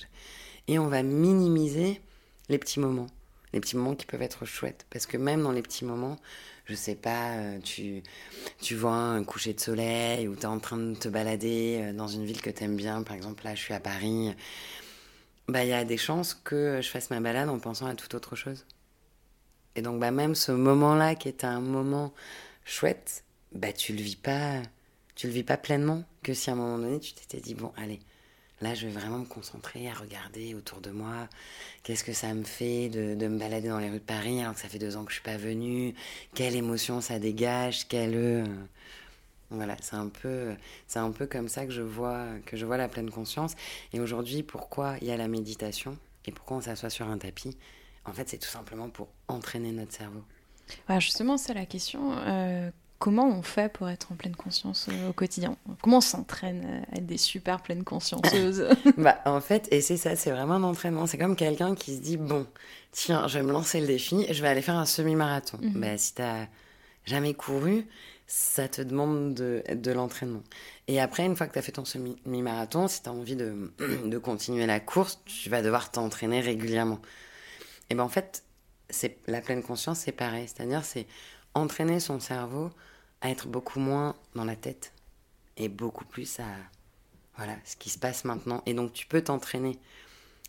[0.69, 2.01] Et on va minimiser
[2.49, 3.09] les petits moments.
[3.53, 4.87] Les petits moments qui peuvent être chouettes.
[4.90, 6.19] Parce que même dans les petits moments,
[6.66, 8.03] je sais pas, euh, tu,
[8.61, 11.93] tu vois un coucher de soleil ou tu es en train de te balader euh,
[11.93, 13.03] dans une ville que tu aimes bien.
[13.03, 14.33] Par exemple, là, je suis à Paris.
[15.51, 18.37] Bah, y a des chances que je fasse ma balade en pensant à toute autre
[18.37, 18.67] chose.
[19.77, 22.13] Et donc, bah, même ce moment-là qui est un moment
[22.65, 24.63] chouette, bah, tu le vis pas,
[25.15, 27.73] tu le vis pas pleinement que si à un moment donné tu t'étais dit bon
[27.77, 28.01] allez
[28.61, 31.29] là je vais vraiment me concentrer à regarder autour de moi
[31.83, 34.55] qu'est-ce que ça me fait de, de, me balader dans les rues de Paris alors
[34.55, 35.95] que ça fait deux ans que je suis pas venue
[36.35, 38.45] quelle émotion ça dégage quelle euh,
[39.51, 40.55] voilà c'est un peu
[40.87, 43.55] c'est un peu comme ça que je vois que je vois la pleine conscience
[43.93, 47.57] et aujourd'hui pourquoi il y a la méditation et pourquoi on s'assoit sur un tapis?
[48.05, 50.23] En fait c'est tout simplement pour entraîner notre cerveau
[50.87, 55.09] voilà, justement c'est la question euh comment on fait pour être en pleine conscience euh,
[55.09, 55.57] au quotidien?
[55.83, 60.15] Comment on s'entraîne à être des super pleines consciencieuses Bah en fait, et c'est ça,
[60.15, 61.07] c'est vraiment un entraînement.
[61.07, 62.47] C'est comme quelqu'un qui se dit bon,
[62.93, 65.59] tiens, je vais me lancer le défi, je vais aller faire un semi-marathon.
[65.61, 65.81] Mm -hmm.
[65.81, 66.47] bah, si t'as
[67.07, 67.87] jamais couru,
[68.33, 70.45] ça te demande de, l'entraînement.
[70.87, 73.73] Et après, une fois que tu as fait ton semi-marathon, si tu as envie de,
[74.19, 77.01] continuer la course, tu vas devoir t'entraîner régulièrement.
[77.90, 78.45] Et ben en fait,
[78.88, 80.47] c'est la pleine conscience, c'est pareil.
[80.47, 81.09] C'est-à-dire, c'est
[81.55, 82.71] entraîner son cerveau
[83.21, 84.93] à être beaucoup moins dans la tête
[85.57, 86.47] et beaucoup plus à
[87.37, 88.62] voilà ce qui se passe maintenant.
[88.64, 89.77] Et donc tu peux t'entraîner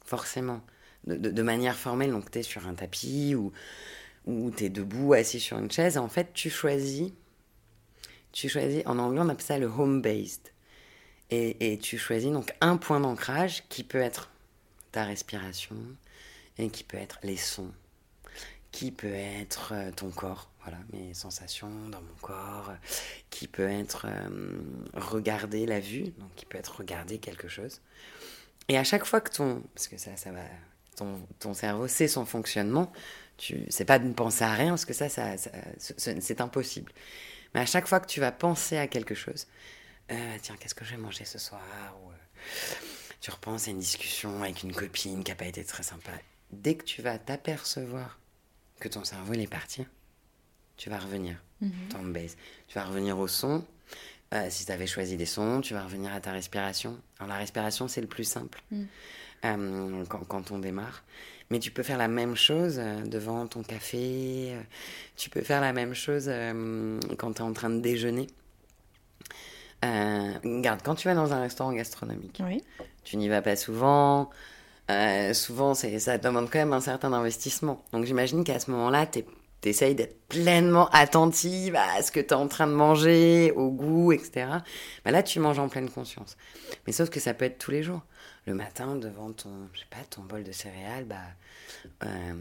[0.06, 0.62] forcément
[1.08, 2.12] de, manière formelle.
[2.12, 3.52] Donc tu es sur un tapis ou,
[4.28, 5.98] ou tu es debout, assis sur une chaise.
[5.98, 7.12] En fait, tu choisis,
[8.32, 10.52] tu choisis, en anglais on appelle ça le home-based.
[11.34, 14.30] Et, tu choisis donc un point d'ancrage qui peut être
[14.92, 15.78] ta respiration
[16.58, 17.72] et qui peut être les sons,
[18.74, 22.72] qui peut être ton corps voilà, mes sensations dans mon corps,
[23.30, 24.62] qui peut être euh,
[24.94, 27.82] regarder la vue, donc qui peut être regarder quelque chose.
[28.68, 30.42] Et à chaque fois que ton, parce que ça, ça va,
[30.96, 32.92] ton, ton cerveau sait son fonctionnement,
[33.38, 35.36] tu, c'est pas de ne penser à rien, parce que ça, ça
[35.78, 36.92] c'est impossible.
[37.54, 39.48] Mais à chaque fois que tu vas penser à quelque chose,
[40.12, 41.62] euh, tiens, qu'est-ce que je vais manger ce soir
[42.04, 42.16] ou, euh,
[43.20, 46.12] Tu repenses à une discussion avec une copine qui n'a pas été très sympa.
[46.52, 48.20] Dès que tu vas t'apercevoir
[48.80, 49.86] que ton cerveau il est parti,
[50.76, 51.36] tu vas revenir.
[51.62, 52.12] Mm -hmm.
[52.12, 52.36] base.
[52.68, 53.64] Tu vas revenir au son.
[54.34, 57.00] Euh, si tu avais choisi des sons, tu vas revenir à ta respiration.
[57.20, 58.86] Alors la respiration, c'est le plus simple mm.
[60.10, 61.04] quand, quand, on démarre.
[61.52, 64.54] Mais tu peux faire la même chose euh, devant ton café.
[65.18, 68.28] Tu peux faire la même chose euh, quand tu es en train de déjeuner.
[69.84, 72.64] regarde, quand tu vas dans un restaurant gastronomique, oui.
[73.04, 74.30] tu n'y vas pas souvent.
[75.34, 77.84] souvent, ça demande quand même un certain investissement.
[77.92, 79.26] Donc j'imagine qu'à ce moment-là, tu es
[79.62, 84.12] t'essayes d'être pleinement attentive à ce que tu es en train de manger, au goût,
[84.12, 84.48] etc.
[85.06, 86.36] Bah là, tu manges en pleine conscience.
[86.86, 88.02] Mais sauf que ça peut être tous les jours.
[88.48, 91.18] Le matin, devant ton, je sais pas, ton bol de céréales, bah,
[92.04, 92.34] euh,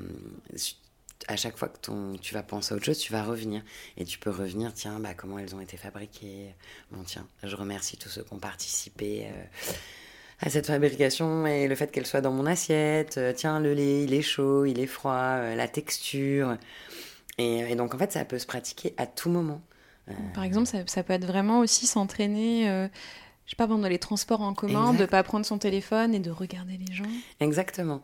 [1.29, 3.63] à chaque fois que ton, tu vas penser à autre chose, tu vas revenir.
[3.99, 6.55] Et tu peux revenir, tiens, bah, comment elles ont été fabriquées.
[6.91, 9.27] Bon, tiens, je remercie tous ceux qui ont participé.
[9.27, 9.73] Euh,
[10.43, 13.19] à cette fabrication et le fait qu'elle soit dans mon assiette.
[13.19, 16.57] Euh, tiens, le lait, il est chaud, il est froid, la texture.
[17.37, 19.61] Et, donc, en fait, ça peut se pratiquer à tout moment.
[20.35, 22.89] Par exemple, ça, peut être vraiment aussi s'entraîner,
[23.47, 25.01] je sais pas, pendant les transports en commun, exact.
[25.01, 27.05] de pas prendre son téléphone et de regarder les gens.
[27.41, 28.03] Exactement.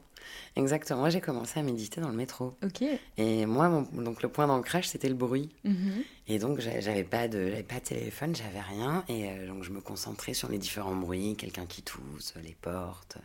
[0.57, 1.01] Exactement.
[1.01, 2.57] Moi, j'ai commencé à méditer dans le métro.
[2.65, 2.83] Ok.
[3.17, 5.51] Et moi, mon, donc le point d'ancrage, c'était le bruit.
[5.65, 6.03] Mm -hmm.
[6.29, 9.05] Et donc, j'avais pas de, j'avais pas de téléphone, j'avais rien.
[9.09, 13.19] Et euh, donc, je me concentrais sur les différents bruits, quelqu'un qui tousse, les portes.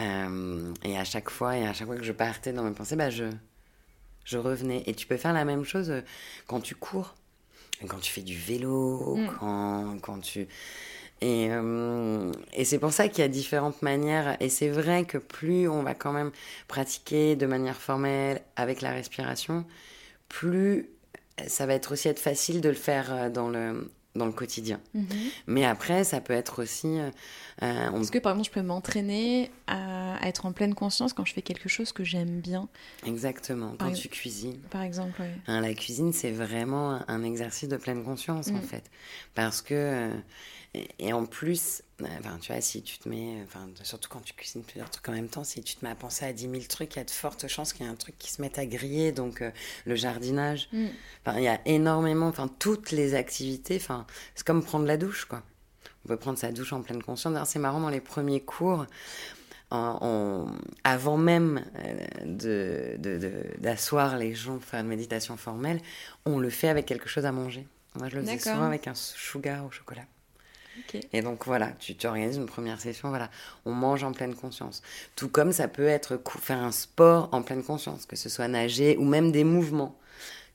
[0.00, 2.96] Euh, et à chaque fois, et à chaque fois que je partais dans mes pensées,
[2.96, 3.24] bah, je,
[4.24, 4.82] je revenais.
[4.86, 6.02] Et tu peux faire la même chose euh,
[6.46, 7.14] quand tu cours,
[7.88, 9.26] quand tu fais du vélo, mm.
[9.38, 10.46] quand, quand tu
[11.22, 14.36] et, euh, et c'est pour ça qu'il y a différentes manières.
[14.40, 16.32] Et c'est vrai que plus on va quand même
[16.66, 19.64] pratiquer de manière formelle avec la respiration,
[20.28, 20.90] plus
[21.46, 24.80] ça va être aussi être facile de le faire dans le, dans le quotidien.
[24.94, 25.30] Mm -hmm.
[25.46, 26.98] Mais après, ça peut être aussi...
[26.98, 27.10] Euh,
[27.92, 28.02] on...
[28.02, 31.34] Est-ce que par exemple, je peux m'entraîner à, à, être en pleine conscience quand je
[31.34, 32.68] fais quelque chose que j'aime bien
[33.06, 34.60] Exactement, par quand tu cuisines.
[34.70, 35.32] Par exemple, oui.
[35.46, 38.56] Hein, la cuisine, c'est vraiment un exercice de pleine conscience, mm.
[38.56, 38.84] en fait.
[39.34, 39.74] Parce que...
[39.74, 40.10] Euh,
[40.74, 44.32] et, et, en plus, enfin, tu vois, si tu te mets, enfin, surtout quand tu
[44.32, 46.62] cuisines plusieurs trucs en même temps, si tu te mets à penser à 10 000
[46.68, 48.58] trucs, il y a de fortes chances qu'il y ait un truc qui se mette
[48.58, 49.12] à griller.
[49.12, 49.50] Donc, euh,
[49.84, 50.86] le jardinage, mm.
[51.26, 55.26] enfin, il y a énormément, enfin, toutes les activités, enfin, c'est comme prendre la douche,
[55.26, 55.42] quoi.
[56.04, 57.36] On peut prendre sa douche en pleine conscience.
[57.48, 58.86] C'est marrant, dans les premiers cours,
[59.70, 60.46] on,
[60.84, 62.96] avant même euh,
[63.58, 65.80] d'asseoir de, de, les gens pour faire une méditation formelle,
[66.26, 67.66] on le fait avec quelque chose à manger.
[67.98, 70.04] Moi, je le faisais souvent avec un sugar au chocolat.
[70.80, 71.00] Okay.
[71.12, 73.30] Et donc voilà, tu t'organises une première session, voilà,
[73.64, 74.82] on mange en pleine conscience.
[75.16, 78.96] Tout comme ça peut être faire un sport en pleine conscience, que ce soit nager
[78.96, 79.98] ou même des mouvements,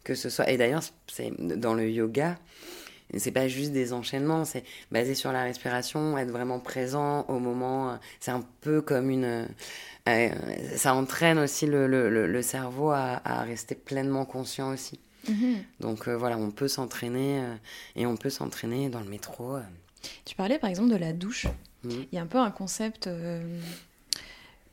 [0.03, 0.49] que ce soit.
[0.49, 2.37] Et d'ailleurs, c'est dans le yoga,
[3.15, 7.97] c'est pas juste des enchaînements, c'est basé sur la respiration, être vraiment présent au moment.
[8.19, 9.47] C'est un peu comme une.
[10.09, 10.29] Euh,
[10.75, 14.99] ça entraîne aussi le, le, le cerveau à, à, rester pleinement conscient aussi.
[15.27, 15.57] Mhm.
[15.79, 17.55] Donc euh, voilà, on peut s'entraîner euh,
[17.95, 19.57] et on peut s'entraîner dans le métro.
[20.25, 21.47] Tu parlais par exemple de la douche.
[21.83, 22.05] Mhm.
[22.11, 23.59] Il y a un peu un concept euh,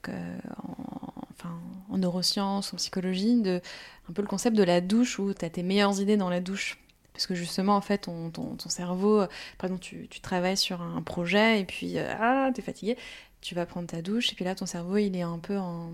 [0.03, 1.59] que- en, enfin,
[1.91, 3.61] en neurosciences, en psychologie, de,
[4.09, 6.41] un peu le concept de la douche où tu as tes meilleures idées dans la
[6.41, 6.79] douche.
[7.13, 9.27] Parce que justement, en fait, ton, ton, ton cerveau, euh,
[9.59, 12.97] par exemple, tu, tu travailles sur un projet et puis, euh, ah, t'es fatigué,
[13.41, 15.91] tu vas prendre ta douche et puis là, ton cerveau, il est un peu en,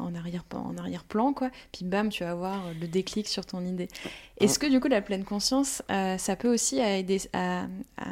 [0.00, 1.50] en arrière, en arrière-plan, quoi.
[1.72, 3.88] Puis bam, tu vas avoir le déclic sur ton idée.
[4.40, 7.64] Est-ce que du coup, la pleine conscience, euh, ça peut aussi aider, à,
[7.98, 8.04] à,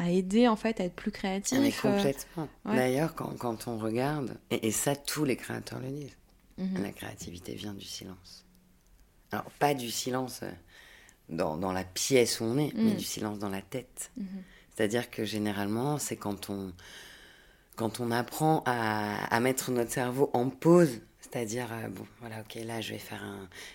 [0.00, 2.48] à aider, en fait, à être plus créatif Ah, mais euh, complètement.
[2.64, 2.76] ouais.
[2.76, 6.16] D'ailleurs, quand, quand on regarde, et, et ça, tous les créateurs le disent,
[6.58, 6.82] mhm.
[6.82, 8.44] la créativité vient du silence.
[9.32, 10.50] Alors, pas du silence euh,
[11.28, 12.96] dans, dans la pièce où on est, mais Mm.
[12.96, 14.10] du silence dans la tête.
[14.16, 14.26] Mhm.
[14.74, 16.72] C'est-à-dire que généralement, c'est quand on,
[17.76, 21.00] quand on apprend à, à mettre notre cerveau en pause,
[21.32, 23.22] c'est-à-dire, euh, bon, voilà, ok, là, je vais faire.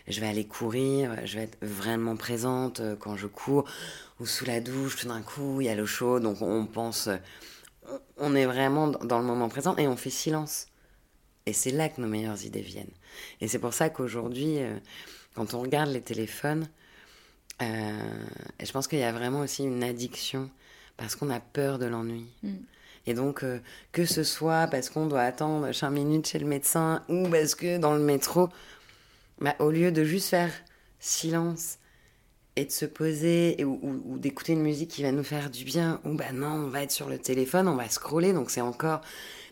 [0.08, 3.66] Je vais aller courir, je vais être vraiment présente euh, quand je cours,
[4.20, 7.10] ou sous la douche, tout d'un coup, il y a l'eau chaude, donc on pense.
[8.18, 10.68] on- est vraiment dans le moment présent et on fait silence.
[11.46, 12.92] Et c'est là que nos meilleures idées viennent.
[13.42, 14.78] Et c'est pour ça qu'aujourd'hui, euh,
[15.36, 16.68] quand on regarde les téléphones,
[17.62, 20.50] je pense qu'il y a vraiment aussi une addiction
[20.98, 22.26] parce qu'on a peur de l'ennui.
[22.44, 22.56] Mm.
[23.08, 23.60] Et donc, euh,
[23.92, 27.78] que ce soit parce qu'on doit attendre 5 minutes chez le médecin ou parce que
[27.78, 28.50] dans le métro,
[29.40, 30.52] bah, au lieu de juste faire
[31.00, 31.78] silence
[32.56, 35.66] et de se poser ou, ou- ou d'écouter une musique qui va nous faire du
[35.66, 38.62] bien, ou bah non, on va être sur le téléphone, on va scroller, donc c'est
[38.62, 39.02] encore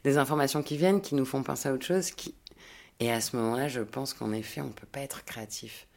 [0.03, 2.11] des informations qui viennent, qui nous font penser à autre chose.
[2.99, 5.87] Et à ce moment-là, je pense qu'en effet, on ne peut pas être créatif.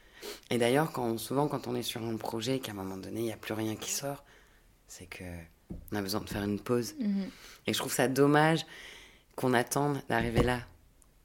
[0.51, 3.25] Et d'ailleurs, souvent, quand on est sur un projet et qu'à un moment donné, il
[3.27, 4.25] n'y a plus rien qui sort,
[4.89, 5.25] c'est que
[5.93, 6.95] on a besoin de faire une pause.
[7.01, 7.31] Mhm.
[7.67, 8.65] Et je trouve ça dommage
[9.37, 10.61] qu'on attende d'arriver là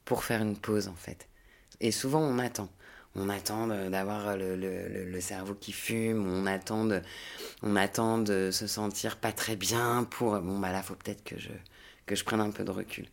[0.06, 1.28] pour faire une pause, en fait.
[1.80, 2.70] Et souvent, on attend.
[3.16, 7.02] On attend d'avoir le, le- le- le cerveau qui fume, on attend, de,
[7.62, 10.40] on attend de se sentir pas très bien pour...
[10.40, 11.50] Bon, bah là, faut peut-être que je,
[12.06, 13.08] que je prenne un peu de recul.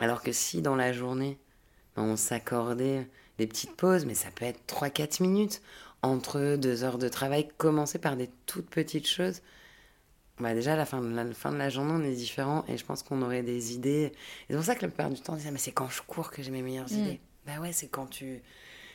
[0.00, 1.38] Alors que si, dans la journée,
[1.96, 5.60] on s'accordait des petites pauses, mais ça peut être 3-4 minutes
[6.02, 9.40] entre deux heures de travail, commencer par des toutes petites choses.
[10.38, 12.64] Bah déjà, à la fin, de la, la fin de la journée, on est différent
[12.68, 14.12] et je pense qu'on aurait des idées.
[14.48, 16.02] C'est pour ça que la plupart du temps, on dit, Ah, mais c'est quand je
[16.02, 16.94] cours que j'ai mes meilleures Mm.
[16.98, 17.20] idées.
[17.46, 18.42] Bah ouais, c'est quand tu,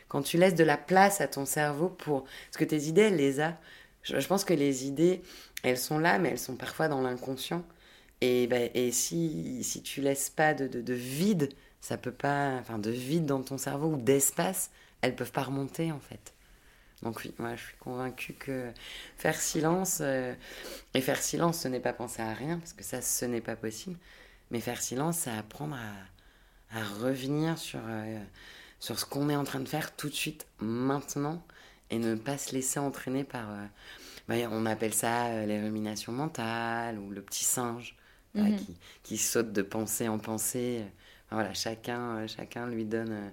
[0.10, 2.24] quand tu laisses de la place à ton cerveau pour...
[2.24, 3.58] Parce que tes idées, elle les a.
[4.04, 5.22] Je, je pense que les idées,
[5.64, 7.64] elles sont là, mais elles sont parfois dans l'inconscient.
[8.22, 11.50] Et, bah, et si, si tu laisses pas de, de, de vide,
[11.82, 12.58] ça peut pas...
[12.60, 16.34] Enfin, de vide dans ton cerveau ou d'espace, elles peuvent pas remonter, en fait.
[17.04, 18.72] Donc oui, moi je suis convaincue que
[19.18, 20.34] faire silence, euh,
[20.94, 23.56] et faire silence, ce n'est pas penser à rien, parce que ça, ce n'est pas
[23.56, 23.98] possible.
[24.52, 28.20] Mais faire silence, c'est apprendre à, à revenir sur, euh,
[28.80, 31.44] sur ce qu'on est en train de faire tout de suite, maintenant,
[31.90, 33.50] et ne pas se laisser entraîner par...
[33.52, 33.66] euh,
[34.28, 37.96] bah, on appelle ça les ruminations mentales, ou le petit singe,
[38.36, 38.58] voilà, Mhm.
[38.58, 40.84] qui, qui saute de pensée en pensée.
[41.28, 43.32] Enfin, voilà, chacun, chacun lui donne...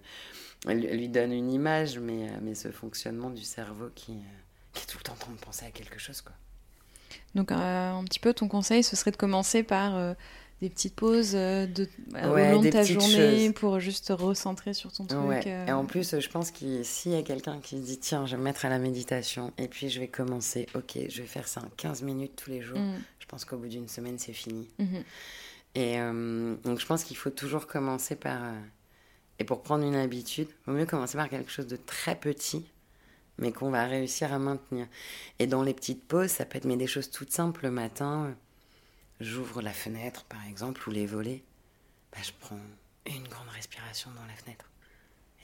[0.67, 4.17] euh, lui lui donne une image, mais, euh, mais ce fonctionnement du cerveau qui, euh,
[4.73, 6.21] qui est tout le temps en train de penser à quelque chose.
[6.21, 6.35] Quoi.
[7.35, 10.15] Donc, euh, un petit peu, ton conseil, ce serait de commencer par
[10.61, 13.55] des petites pauses de, Ouais, au long de ta journée choses.
[13.55, 15.21] pour juste te recentrer sur ton truc.
[15.21, 15.43] Ouais.
[15.47, 15.67] euh.
[15.67, 18.33] Et en plus, je pense que s'il y a quelqu'un qui se dit tiens, je
[18.33, 21.47] vais me mettre à la méditation et puis je vais commencer, ok, je vais faire
[21.47, 24.33] ça en 15 minutes tous les jours, Mm, je pense qu'au bout d'une semaine, c'est
[24.33, 24.69] fini.
[24.81, 25.05] mhm.
[25.77, 28.43] Et euh, donc, je pense qu'il faut toujours commencer par.
[28.43, 28.53] euh,
[29.39, 32.67] et pour prendre une habitude, il vaut mieux commencer par quelque chose de très petit,
[33.39, 34.87] mais qu'on va réussir à maintenir.
[35.39, 37.65] Et dans les petites pauses, ça peut être des choses toutes simples.
[37.65, 38.35] Le matin,
[39.21, 41.45] j'ouvre la fenêtre, par exemple, ou les volets.
[42.13, 42.59] Bah, je prends
[43.07, 44.65] une grande respiration dans la fenêtre.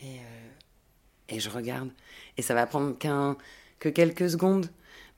[0.03, 0.49] Et, euh,
[1.29, 1.91] et je regarde.
[2.37, 2.99] Et ça va prendre
[3.79, 4.71] que quelques secondes.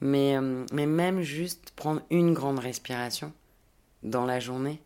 [0.03, 3.33] Mais, euh, mais même juste prendre une grande respiration
[4.03, 4.83] dans la journée,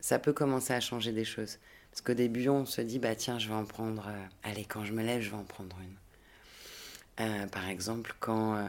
[0.00, 1.58] ça peut commencer à changer des choses.
[1.92, 4.08] Parce qu'au début, on se dit, bah tiens, je vais en prendre.
[4.08, 7.24] euh, allez, quand je me lève, je vais en prendre une.
[7.24, 8.66] Euh, par exemple, quand euh,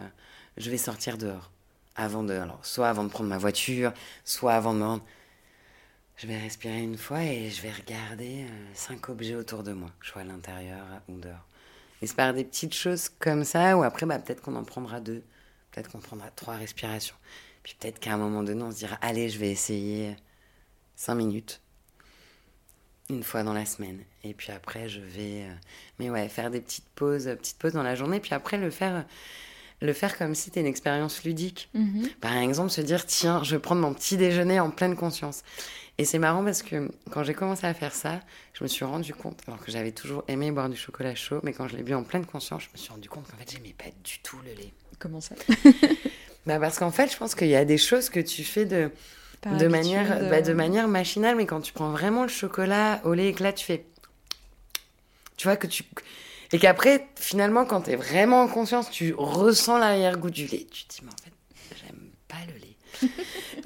[0.58, 1.50] je vais sortir dehors.
[1.96, 2.34] Avant de.
[2.34, 3.94] Alors, soit avant de prendre ma voiture,
[4.26, 5.06] soit avant de me rendre.
[6.18, 10.06] Je vais respirer une fois et je vais regarder cinq objets autour de moi, que
[10.06, 11.48] je sois à l'intérieur ou dehors.
[12.02, 15.00] Et c'est par des petites choses comme ça, ou après, bah, peut-être qu'on en prendra
[15.00, 15.24] deux,
[15.72, 17.16] peut-être qu'on prendra trois respirations.
[17.64, 20.16] Puis peut-être qu'à un moment donné, on se dira, allez, je vais essayer
[20.96, 21.62] cinq minutes,
[23.14, 24.00] une fois dans la semaine.
[24.24, 25.54] Et puis après, je vais, euh,
[26.00, 28.20] mais ouais, faire des petites pauses, euh, petites pauses dans la journée.
[28.20, 29.06] Puis après, le faire,
[29.82, 31.70] le faire comme si c'était une expérience ludique.
[31.74, 32.10] Mhm.
[32.22, 35.44] Par exemple, se dire, tiens, je vais prendre mon petit déjeuner en pleine conscience.
[35.98, 38.20] Et c'est marrant parce que quand j'ai commencé à faire ça,
[38.54, 41.54] je me suis rendu compte, alors que j'avais toujours aimé boire du chocolat chaud, mais
[41.54, 43.76] quand je l'ai bu en pleine conscience, je me suis rendu compte qu'en fait, j'aimais
[43.78, 44.74] pas du tout le lait.
[45.00, 45.36] Comment ça?
[46.46, 48.92] Bah parce qu'en fait, je pense qu'il y a des choses que tu fais de,
[49.44, 52.30] Par de, habitude, manière, euh, bah, de manière machinale, mais quand tu prends vraiment le
[52.30, 53.86] chocolat au lait éclat, tu fais.
[55.38, 55.84] Tu vois que tu.
[56.52, 60.66] Et qu'après, finalement, quand tu es vraiment en conscience, tu ressens l'arrière-goût du lait.
[60.72, 63.10] Tu te dis, mais en fait, j'aime pas le lait.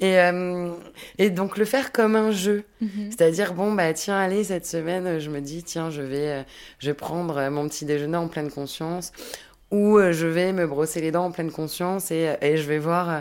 [0.00, 0.72] et, euh,
[1.18, 2.64] et donc, le faire comme un jeu.
[2.80, 3.10] mhm.
[3.10, 6.42] C'est-à-dire, bon, bah tiens, allez, cette semaine, je me dis, tiens, je vais, euh,
[6.78, 9.12] je vais prendre euh, mon petit déjeuner en pleine conscience,
[9.70, 12.62] ou euh, je vais me brosser les dents en pleine conscience et, euh, et je
[12.62, 13.20] vais voir, euh,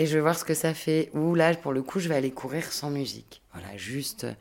[0.00, 1.10] et je vais voir ce que ça fait.
[1.14, 3.42] Ou là, pour le coup, je vais aller courir sans musique.
[3.52, 4.32] Voilà, juste euh,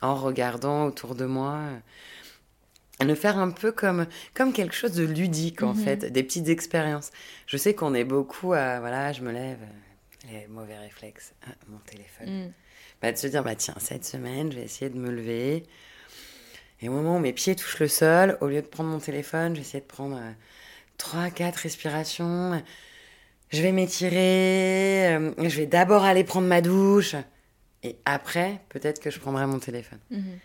[0.00, 1.58] en regardant autour de moi.
[3.00, 5.84] euh, le faire un peu comme, comme quelque chose de ludique, en Mhm.
[5.84, 7.10] fait, des petites expériences.
[7.46, 11.50] Je sais qu'on est beaucoup à, voilà, je me lève, euh, les mauvais réflexes, ah,
[11.68, 12.52] mon téléphone Mm.
[13.02, 15.64] bah, de se dire, bah, tiens, cette semaine, je vais essayer de me lever.
[16.80, 19.50] Et au moment où mes pieds touchent le sol, au lieu de prendre mon téléphone,
[19.54, 20.30] je vais essayer de prendre euh,
[20.96, 22.62] trois, quatre respirations.
[23.54, 25.14] Je vais m'étirer.
[25.16, 27.14] euh, je vais d'abord aller prendre ma douche.
[27.82, 30.00] Et après, peut-être que je prendrai mon téléphone.
[30.10, 30.38] Mhm.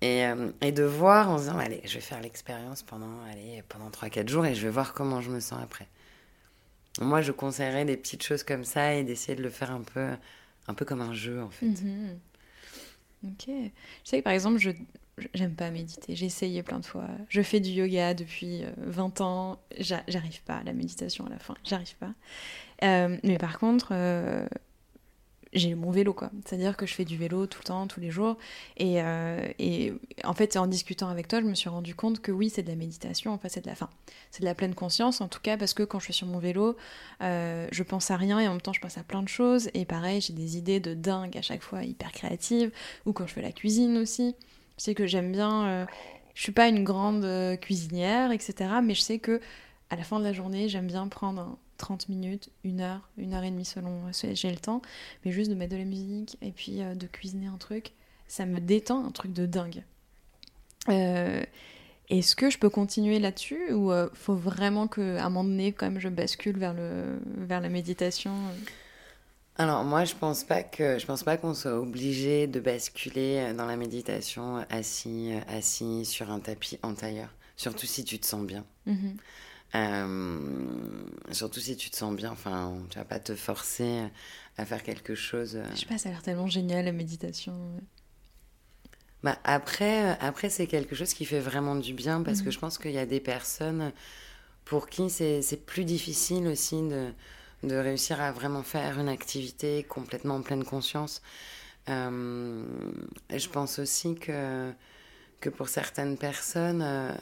[0.00, 3.62] Et, euh, et de voir en se disant, allez, je vais faire l'expérience pendant, allez,
[3.68, 5.88] pendant 3-4 jours et je vais voir comment je me sens après.
[7.00, 10.08] Moi, je conseillerais des petites choses comme ça et d'essayer de le faire un peu,
[10.68, 11.66] un peu comme un jeu, en fait.
[11.66, 12.18] Mhm.
[13.24, 13.46] Ok.
[13.48, 13.70] Je
[14.04, 14.70] sais que par exemple, je
[15.34, 16.16] j'aime pas méditer.
[16.16, 17.06] J'ai essayé plein de fois.
[17.28, 19.58] Je fais du yoga depuis euh, 20 ans.
[19.78, 21.54] J'a- J'arrive pas à la méditation à la fin.
[21.64, 22.12] J'arrive pas.
[22.82, 24.46] Euh, mais par contre, euh,
[25.52, 26.32] j'ai mon vélo, quoi.
[26.44, 28.36] C'est-à-dire que je fais du vélo tout le temps, tous les jours.
[28.76, 29.46] Et, euh,
[30.24, 32.68] en fait, en discutant avec toi, je me suis rendu compte que oui, c'est de
[32.68, 33.32] la méditation.
[33.32, 33.88] Enfin, c'est de la fin.
[34.32, 36.40] C'est de la pleine conscience, en tout cas, parce que quand je suis sur mon
[36.40, 36.76] vélo,
[37.22, 39.70] euh, je pense à rien et en même temps, je pense à plein de choses.
[39.74, 42.72] Et pareil, j'ai des idées de dingue à chaque fois, hyper créatives.
[43.06, 44.34] Ou quand je fais la cuisine aussi.
[44.76, 45.66] Sais que j'aime bien.
[45.66, 45.86] euh,
[46.34, 48.70] je suis pas une grande euh, cuisinière, etc.
[48.82, 49.40] Mais je sais que
[49.90, 53.34] à la fin de la journée, j'aime bien prendre un 30 minutes, une heure, une
[53.34, 54.82] heure et demie selon euh, j'ai le temps,
[55.24, 57.92] mais juste de mettre de la musique et puis euh, de cuisiner un truc,
[58.26, 59.84] ça me détend un truc de dingue.
[62.10, 65.86] Est-ce que je peux continuer là-dessus ou faut vraiment que à un moment donné, quand
[65.86, 66.74] même, je bascule vers
[67.24, 68.32] vers la méditation
[69.56, 73.66] Alors moi je pense pas que je pense pas qu'on soit obligé de basculer dans
[73.66, 77.28] la méditation assis assis sur un tapis en tailleur.
[77.56, 78.64] Surtout si tu te sens bien.
[78.86, 79.16] Mhm.
[79.76, 80.38] Euh,
[81.32, 82.32] surtout si tu te sens bien.
[82.32, 84.02] Enfin, tu vas pas te forcer
[84.56, 85.56] à faire quelque chose.
[85.56, 85.64] euh.
[85.74, 87.54] Je sais pas, ça a l'air tellement génial la méditation.
[89.22, 92.52] Bah après, euh, après c'est quelque chose qui fait vraiment du bien parce que Mhm.
[92.52, 93.92] je pense qu'il y a des personnes
[94.64, 97.12] pour qui c'est c'est plus difficile aussi de,
[97.66, 101.22] de réussir à vraiment faire une activité complètement en pleine conscience.
[101.88, 102.64] Euh,
[103.30, 104.72] et je pense aussi que,
[105.40, 107.12] que pour certaines personnes, euh,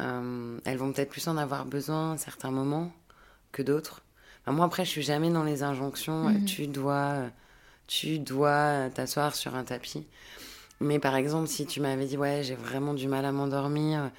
[0.00, 2.92] euh, elles vont peut-être plus en avoir besoin à certains moments
[3.52, 4.02] que d'autres.
[4.42, 6.24] Enfin, moi, après, je suis jamais dans les injonctions.
[6.24, 6.44] Mhm.
[6.44, 7.30] Tu dois,
[7.86, 10.06] tu dois t'asseoir sur un tapis.
[10.80, 14.10] Mais par exemple, si tu m'avais dit, ouais, j'ai vraiment du mal à m'endormir,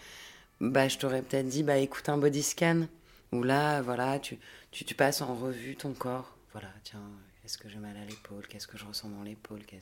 [0.62, 2.88] bah, je t'aurais peut-être dit, bah, écoute un body scan.
[3.36, 4.38] Où là, voilà, tu,
[4.72, 6.36] tu, tu passes en revue ton corps.
[6.54, 7.02] Voilà, tiens,
[7.44, 8.48] est-ce que j'ai mal à l'épaule?
[8.48, 9.66] Qu'est-ce que je ressens dans l'épaule?
[9.66, 9.76] Que-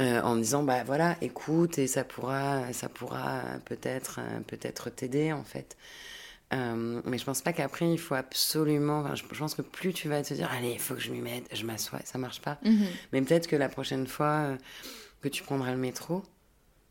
[0.00, 5.32] Euh, En disant, bah voilà, écoute, et ça pourra, ça pourra peut-être euh, peut-être t'aider,
[5.32, 5.76] en fait.
[6.54, 9.00] Euh, mais je pense pas qu'après, il faut absolument.
[9.00, 11.20] enfin, je, pense que plus tu vas te dire, allez, il faut que je m'y
[11.20, 12.58] mette, je m'assois, ça marche pas.
[12.64, 12.86] Mhm.
[13.12, 14.56] Mais peut-être que la prochaine fois
[15.20, 16.22] que tu prendras le métro,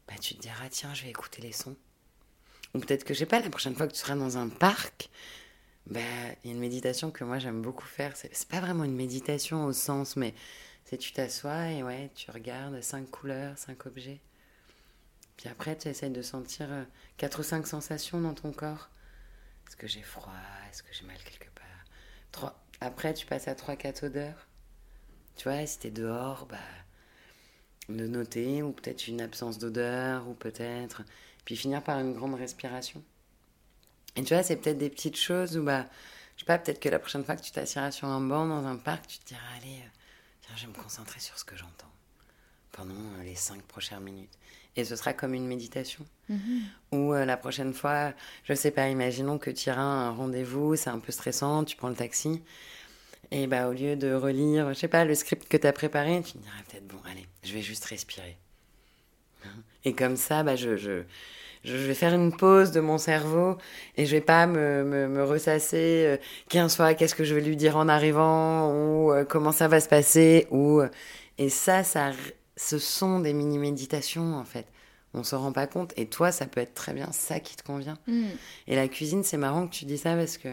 [0.07, 1.75] bah, tu te diras, tiens, je vais écouter les sons.
[2.73, 5.09] Ou peut-être que, je sais pas, la prochaine fois que tu seras dans un parc,
[5.87, 5.99] bah,
[6.43, 8.15] il y a une méditation que moi j'aime beaucoup faire.
[8.15, 10.33] C'est pas vraiment une méditation au sens, mais
[10.85, 14.21] c'est tu t'assois et ouais, tu regardes cinq couleurs, cinq objets.
[15.37, 16.83] Puis après, tu essayes de sentir euh,
[17.17, 18.89] quatre ou cinq sensations dans ton corps.
[19.67, 20.31] Est-ce que j'ai froid?
[20.69, 21.65] Est-ce que j'ai mal quelque part?
[22.31, 22.63] Trois.
[22.81, 24.47] Après, tu passes à trois, quatre odeurs.
[25.35, 26.57] Tu vois, si t'es dehors, bah,
[27.89, 31.03] de noter, ou peut-être une absence d'odeur, ou peut-être.
[31.43, 33.03] Puis finir par une grande respiration.
[34.15, 35.85] Et tu vois, c'est peut-être des petites choses où, bah,
[36.35, 38.65] je sais pas, peut-être que la prochaine fois que tu t'assieras sur un banc dans
[38.65, 39.89] un parc, tu te diras, allez, euh,
[40.41, 41.91] tiens, je vais me concentrer sur ce que j'entends
[42.71, 44.37] pendant euh, les cinq prochaines minutes.
[44.77, 46.05] Et ce sera comme une méditation.
[46.27, 46.63] Mhm.
[46.91, 48.13] Ou euh, la prochaine fois,
[48.43, 51.77] je sais pas, imaginons que tu iras à un rendez-vous, c'est un peu stressant, tu
[51.77, 52.41] prends le taxi.
[53.31, 56.21] Et bah, au lieu de relire, je sais pas, le script que tu as préparé,
[56.21, 58.37] tu te diras peut-être, bon, allez, je vais juste respirer.
[59.83, 61.03] Et comme ça, bah, je, je,
[61.65, 63.57] je vais faire une pause de mon cerveau
[63.97, 66.17] et je vais pas me, me, me ressasser euh,
[66.49, 69.79] qu'un soir qu'est-ce que je vais lui dire en arrivant ou euh, comment ça va
[69.81, 70.89] se passer ou euh,
[71.37, 72.11] et ça ça
[72.55, 74.67] ce sont des mini méditations en fait
[75.13, 77.63] on se rend pas compte et toi ça peut être très bien ça qui te
[77.63, 78.25] convient Mm.
[78.67, 80.49] et la cuisine c'est marrant que tu dis ça parce que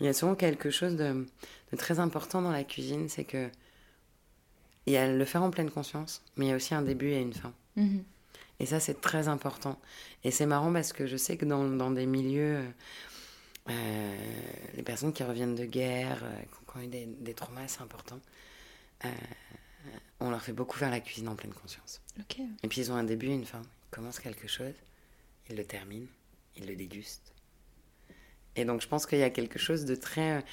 [0.00, 1.26] il y a souvent quelque chose de,
[1.72, 3.48] de très important dans la cuisine c'est que
[4.86, 7.10] il y a le faire en pleine conscience mais il y a aussi un début
[7.10, 8.04] et une fin Mhm.
[8.62, 9.78] Et ça, c'est très important.
[10.24, 12.70] Et c'est marrant parce que je sais que dans, dans des milieux, euh,
[13.68, 14.16] euh,
[14.74, 18.20] les personnes qui reviennent de guerre, euh, qui ont eu des, des traumas, c'est important.
[19.04, 19.08] euh,
[20.20, 22.00] on leur fait beaucoup faire la cuisine en pleine conscience.
[22.20, 22.38] Ok.
[22.62, 23.62] Et puis ils ont un début et une fin.
[23.62, 24.74] Ils commencent quelque chose,
[25.50, 26.06] ils le terminent,
[26.56, 27.32] ils le dégustent.
[28.54, 30.44] Et donc je pense qu'il y a quelque chose de très...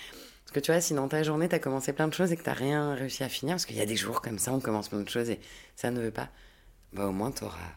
[0.43, 2.37] Parce que tu vois, si dans ta journée, tu as commencé plein de choses et
[2.37, 4.59] que tu rien réussi à finir, parce qu'il y a des jours comme ça, on
[4.59, 5.39] commence plein de choses et
[5.75, 6.29] ça ne veut pas,
[6.91, 7.75] bah au moins tu auras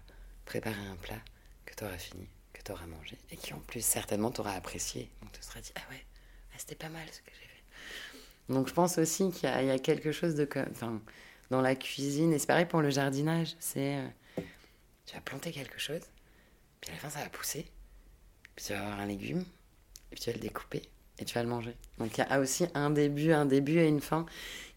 [0.52, 1.18] préparé un plat
[1.64, 4.52] que tu auras fini, que tu auras mangé et qui en plus certainement tu auras
[4.52, 5.08] apprécié.
[5.22, 6.04] Donc tu seras dit, ah ouais,
[6.52, 8.52] ah, c'était pas mal ce que j'ai fait.
[8.52, 10.46] Donc je pense aussi qu'il y, a- quelque chose de...
[10.70, 11.00] Enfin,
[11.48, 13.96] dans la cuisine, et c'est pareil pour le jardinage, c'est...
[13.96, 14.08] euh,
[15.06, 16.02] tu vas planter quelque chose,
[16.82, 17.66] puis à la fin ça va pousser,
[18.54, 19.40] puis tu vas avoir un légume,
[20.10, 20.82] et puis tu vas le découper,
[21.18, 21.74] et tu vas le manger.
[21.98, 24.26] Donc il y a aussi un début, un début et une fin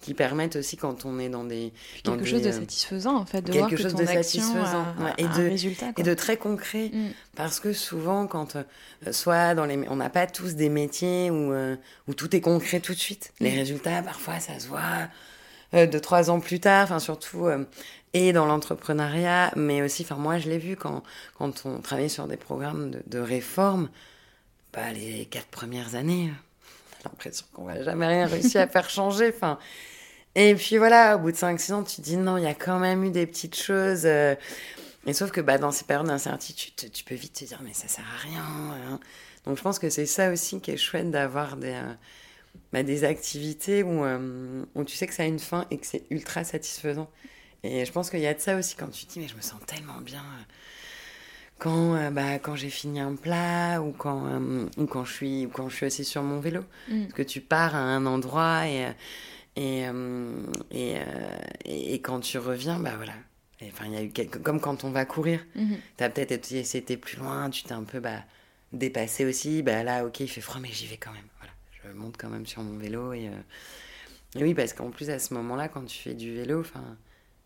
[0.02, 1.74] qui permettent aussi quand on est dans des...
[2.04, 3.98] dans Quelque des, chose de euh, satisfaisant en fait, de quelque voir que chose ton
[4.00, 5.86] de action satisfaisant, a, ouais, a et de- résultat.
[5.98, 6.92] et de très concret.
[6.94, 7.08] Mm.
[7.36, 8.64] Parce que souvent, quand euh,
[9.12, 11.76] soit dans les, on n'a pas tous des métiers où, euh,
[12.08, 13.34] où tout est concret tout de suite.
[13.40, 13.56] Les Mm.
[13.56, 14.80] résultats, parfois, ça se voit
[15.74, 16.84] euh, deux trois ans plus tard.
[16.84, 17.48] Enfin, surtout
[18.14, 21.02] et dans l'entrepreneuriat, mais aussi, enfin, moi, je l'ai vu quand
[21.38, 23.90] quand on travaillait sur des programmes de, de réforme.
[24.76, 26.32] Bah, les quatre premières années,
[27.04, 29.32] on a l'impression qu'on va jamais rien réussir à faire changer.
[29.36, 29.58] Enfin.
[30.36, 32.54] Et puis voilà, au bout de 5-6 ans, tu te dis non, il y a
[32.54, 34.04] quand même eu des petites choses.
[34.06, 34.36] euh,
[35.08, 37.88] et sauf que bah, dans ces périodes d'incertitude, tu- peux vite te dire, mais ça
[37.88, 38.44] sert à rien.
[38.44, 39.00] hein.
[39.46, 41.94] Donc je pense que c'est ça aussi qui est chouette d'avoir des, euh,
[42.74, 45.86] bah, des activités où, euh, où tu sais que ça a une fin et que
[45.88, 47.10] c'est ultra satisfaisant.
[47.64, 49.36] Et je pense qu'il y a de ça aussi quand tu te dis, mais je
[49.36, 50.24] me sens tellement bien
[51.58, 55.46] quand, euh, bah, quand j'ai fini un plat ou quand, euh, ou quand, je suis,
[55.46, 56.62] ou quand je suis assis sur mon vélo.
[56.90, 57.04] Mm.
[57.04, 58.92] Parce que tu pars à un endroit et, euh,
[59.56, 59.86] et,
[60.72, 60.98] et,
[61.66, 63.14] et, et quand tu reviens, bah voilà.
[63.64, 64.38] Enfin, il y a eu quelque...
[64.38, 65.40] comme quand on va courir.
[65.56, 65.78] Mhm.
[65.98, 68.24] T'as peut-être été, été plus loin, tu t'es un peu bah,
[68.74, 69.64] dépassé aussi.
[69.64, 71.28] Bah là, ok, il fait froid, mais j'y vais quand même.
[71.40, 71.54] Voilà,
[71.84, 73.14] je monte quand même sur mon vélo.
[73.14, 73.30] Et,
[74.36, 76.84] et oui, parce qu'en plus, à ce moment-là, quand tu fais du vélo, enfin,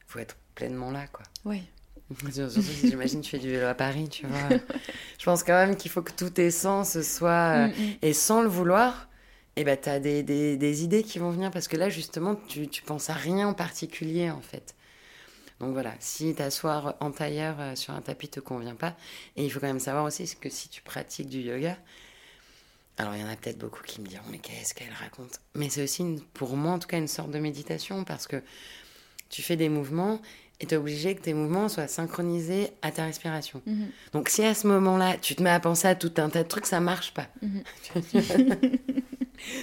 [0.07, 1.23] faut être pleinement là, quoi.
[1.45, 1.61] Ouais.
[2.31, 4.57] Surtout si j'imagine tu fais du vélo à Paris, tu vois.
[5.19, 7.65] Je pense quand même qu'il faut que tous tes sens soient...
[7.65, 7.99] euh, Mm, mm.
[8.01, 9.09] Et sans le vouloir,
[9.55, 12.35] eh ben, tu as des, des, des idées qui vont venir parce que là, justement,
[12.47, 14.75] tu, tu penses à rien en particulier, en fait.
[15.59, 18.95] Donc voilà, si t'asseoir en tailleur euh, sur un tapis te convient pas,
[19.37, 21.77] et il faut quand même savoir aussi que si tu pratiques du yoga,
[22.97, 25.39] alors il y en a peut-être beaucoup qui me diront mais qu'est-ce qu'elle raconte?
[25.55, 28.43] Mais c'est aussi une- pour moi en tout cas une sorte de méditation parce que
[29.29, 30.21] tu fais des mouvements
[30.61, 33.61] et tu es obligé que tes mouvements soient synchronisés à ta respiration.
[33.65, 33.87] Mhm.
[34.13, 36.47] Donc si à ce moment-là tu te mets à penser à tout un tas de
[36.47, 37.27] trucs, ça marche pas.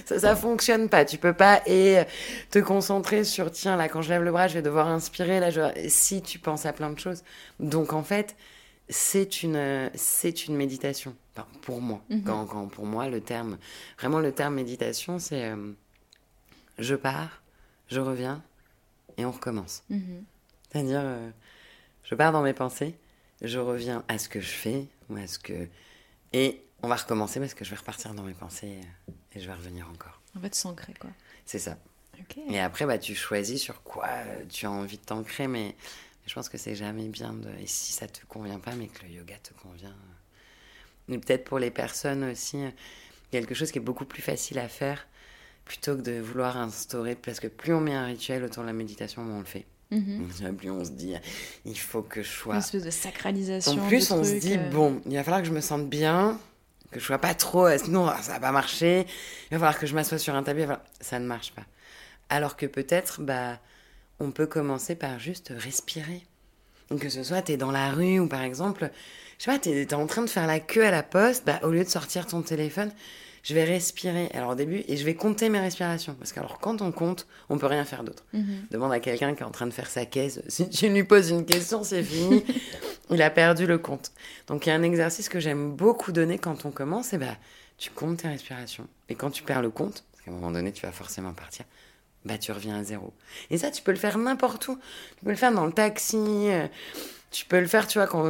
[0.07, 1.05] ça, ça fonctionne pas.
[1.05, 2.03] Tu peux pas et
[2.51, 5.51] te concentrer sur tiens là quand je lève le bras, je vais devoir inspirer là.
[5.51, 5.61] Je...
[5.89, 7.23] Si tu penses à plein de choses,
[7.61, 8.37] donc en fait
[8.89, 11.15] c'est une c'est une méditation.
[11.35, 12.23] Enfin, pour moi, Mhm.
[12.25, 13.59] quand, quand pour moi le terme
[13.99, 15.73] vraiment le terme méditation c'est euh,
[16.79, 17.43] je pars,
[17.89, 18.43] je reviens
[19.19, 19.83] et on recommence.
[20.71, 21.31] C'est-à-dire, euh,
[22.05, 22.95] je pars dans mes pensées,
[23.43, 25.69] je reviens à ce que je fais, ou à ce que...
[26.33, 29.47] Et on va recommencer parce que je vais repartir dans mes pensées euh, et je
[29.47, 30.21] vais revenir encore.
[30.37, 31.11] En fait, s'ancrer quoi.
[31.45, 31.79] C'est ça.
[32.19, 32.39] Ok.
[32.49, 35.77] Et après, bah, tu choisis sur quoi euh, tu as envie de t'ancrer, mais
[36.27, 37.49] je pense que c'est jamais bien de...
[37.61, 39.95] Et si ça te convient pas, mais que le yoga te convient...
[41.09, 42.59] Et peut-être pour les personnes aussi,
[43.31, 45.07] quelque chose qui est beaucoup plus facile à faire,
[45.65, 47.15] plutôt que de vouloir instaurer...
[47.15, 49.67] Parce que plus on met un rituel autour de la méditation, moins on le fait.
[49.91, 50.29] Mhm.
[50.57, 51.15] Plus on se dit,
[51.65, 52.57] il faut que je Une sois...
[52.59, 53.73] espèce de sacralisation.
[53.73, 56.41] En plus, on se dit, euh, bon, il va falloir que je me sente bien,
[56.91, 57.67] que je sois pas trop...
[57.67, 59.07] euh, Sinon, ça va pas marcher.
[59.51, 61.63] Il va falloir que je m'assoie sur un falloir- Ça ne marche pas.
[62.29, 63.61] Alors que peut-être, bah,
[64.19, 66.23] on peut commencer par juste respirer.
[66.91, 68.91] Donc, que ce soit, tu es dans la rue ou par exemple,
[69.39, 71.61] je sais pas, tu es, en train de faire la queue à la poste, bah,
[71.63, 72.91] au lieu de sortir ton téléphone,
[73.47, 74.29] je vais respirer.
[74.35, 76.15] Alors au début, et je vais compter mes respirations.
[76.15, 78.25] Parce que alors quand on compte, on peut rien faire d'autre.
[78.33, 78.67] mhm.
[78.73, 80.43] Demande à quelqu'un qui est en train de faire sa caisse.
[80.49, 82.45] Si tu lui poses une question, c'est fini.
[83.11, 84.11] Il a perdu le compte.
[84.49, 87.37] Donc il y a un exercice que j'aime beaucoup donner quand on commence, et bah
[87.79, 88.89] tu comptes tes respirations.
[89.09, 91.65] Et quand tu perds le compte, parce qu'à un moment donné tu vas forcément partir,
[92.25, 93.13] bah tu reviens à zéro.
[93.51, 94.77] Et ça tu peux le faire n'importe où.
[95.19, 96.17] Tu peux le faire dans le taxi.
[96.19, 96.67] euh,
[97.31, 98.25] tu peux le faire, tu vois, quand,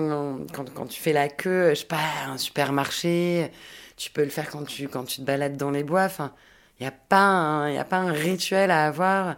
[0.53, 3.51] quand, quand tu fais la queue, je sais pas, à un supermarché.
[3.97, 6.05] Tu peux le faire quand tu, quand tu te balades dans les bois.
[6.05, 6.35] Enfin,
[6.81, 9.37] il n'y a, pas un- y a pas un rituel à avoir.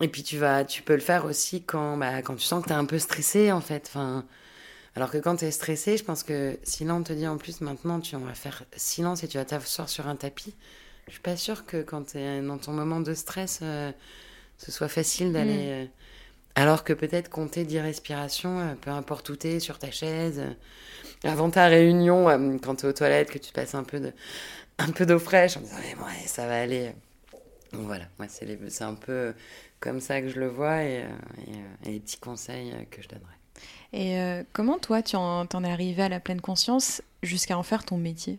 [0.00, 2.68] Et puis, tu, vas, tu peux le faire aussi quand, bah, quand tu sens que
[2.68, 3.86] tu es un peu stressé, en fait.
[3.88, 4.24] Enfin,
[4.96, 7.38] alors que quand tu es stressé, je pense que si là, on te dit en
[7.38, 10.54] plus, maintenant, tu on va faire silence et tu vas t'asseoir sur un tapis,
[11.06, 13.92] je suis pas sûre que quand tu es dans ton moment de stress, euh,
[14.58, 15.68] ce soit facile d'aller.
[15.70, 15.86] euh,
[16.60, 21.28] alors que peut-être compter 10 respirations, euh, peu importe où t'es, sur ta chaise, euh,
[21.28, 24.12] avant ta réunion, euh, quand t'es aux toilettes, que tu passes un peu de,
[24.78, 26.92] un peu d'eau fraîche, en disant mais ouais, ça va aller.
[27.72, 29.34] Donc voilà, moi c'est les- c'est un peu
[29.78, 31.04] comme ça que je le vois et,
[31.84, 33.24] et, et les petits conseils que je donnerais.
[33.92, 37.62] Et euh, comment toi, tu en, t'en es arrivé à la pleine conscience jusqu'à en
[37.62, 38.38] faire ton métier?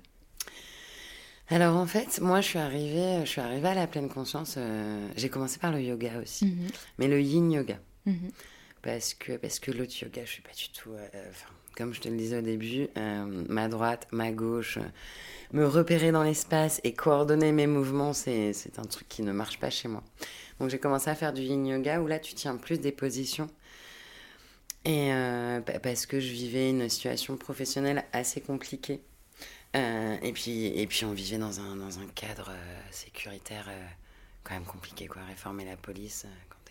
[1.51, 4.55] Alors en fait, moi je suis arrivée, je suis arrivée à la pleine conscience.
[4.57, 6.67] euh, J'ai commencé par le yoga aussi, Mhm.
[6.99, 7.79] mais le yin yoga.
[8.09, 8.31] Mhm.
[8.81, 12.01] parce que parce que l'autre yoga je suis pas du tout euh, enfin comme je
[12.01, 14.81] te le disais au début euh, ma droite ma gauche euh,
[15.53, 19.69] me repérer dans l'espace et coordonner mes mouvements c'est un truc qui ne marche pas
[19.69, 20.03] chez moi.
[20.59, 23.49] Donc j'ai commencé à faire du yin yoga où là tu tiens plus des positions.
[24.85, 29.01] Et euh, pa- parce que je vivais une situation professionnelle assez compliquée.
[29.75, 33.85] Euh, et puis et puis on vivait dans un dans un cadre euh, sécuritaire euh,
[34.43, 35.21] quand même compliqué quoi.
[35.23, 36.29] Réformer la police euh,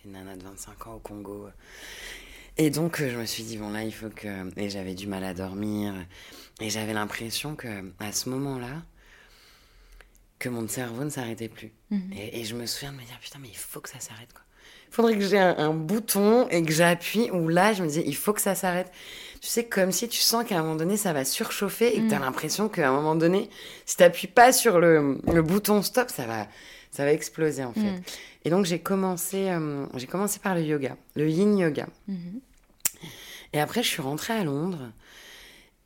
[0.08, 1.48] une nana de 25 ans au Congo
[2.56, 4.28] et donc euh, je me suis dit bon là il faut que
[4.58, 5.94] et j'avais du mal à dormir
[6.60, 7.68] et j'avais l'impression que
[8.00, 8.82] à ce moment-là
[10.38, 12.12] que mon cerveau ne s'arrêtait plus Mhm.
[12.16, 14.32] et, et je me souviens de me dire putain mais il faut que ça s'arrête
[14.32, 14.42] quoi
[14.90, 18.04] il faudrait que j'ai un, un bouton et que j'appuie où là je me disais
[18.06, 18.90] il faut que ça s'arrête
[19.40, 22.08] tu sais comme si tu sens qu'à un moment donné ça va surchauffer et que
[22.08, 22.22] tu as Mm.
[22.22, 23.50] l'impression qu'à un moment donné
[23.84, 26.48] si t'appuies pas sur le, le bouton stop ça va
[26.90, 28.02] ça va exploser en fait Mm.
[28.44, 32.40] Et donc j'ai commencé euh, j'ai commencé par le yoga le yin yoga Mhm.
[33.52, 34.90] et après, je suis rentrée à Londres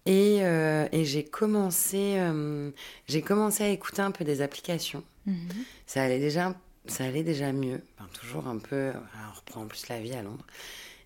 [0.05, 2.71] et, euh, et j'ai commencé, euh,
[3.07, 5.05] j'ai commencé à écouter un peu des applications.
[5.27, 5.49] Mhm.
[5.87, 7.81] Ça allait déjà, ça allait déjà mieux.
[7.97, 10.45] Enfin, toujours un peu, on reprend en plus la vie à Londres.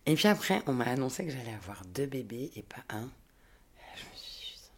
[0.06, 3.02] Et puis après, on m'a annoncé que j'allais avoir deux bébés et pas un.
[3.02, 4.70] Et là, je me suis dit,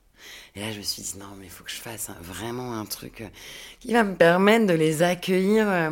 [0.58, 2.74] et là, je me suis dit, non, mais il faut que je fasse un- vraiment
[2.78, 3.28] un truc euh,
[3.80, 5.90] qui va me permettre de les accueillir euh,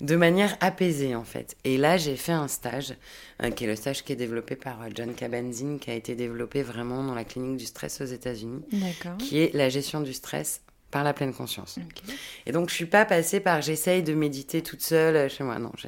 [0.00, 1.56] de manière apaisée, en fait.
[1.64, 2.94] Et là, j'ai fait un stage,
[3.42, 6.62] euh, qui est le stage qui est développé par John Kabat-Zinn, qui a été développé
[6.62, 8.62] vraiment dans la clinique du stress aux États-Unis,
[9.18, 10.60] qui est la gestion du stress
[10.92, 11.78] par la pleine conscience.
[12.46, 15.58] Et donc, je suis pas passée par j'essaye de méditer toute seule chez moi.
[15.58, 15.82] Non, parce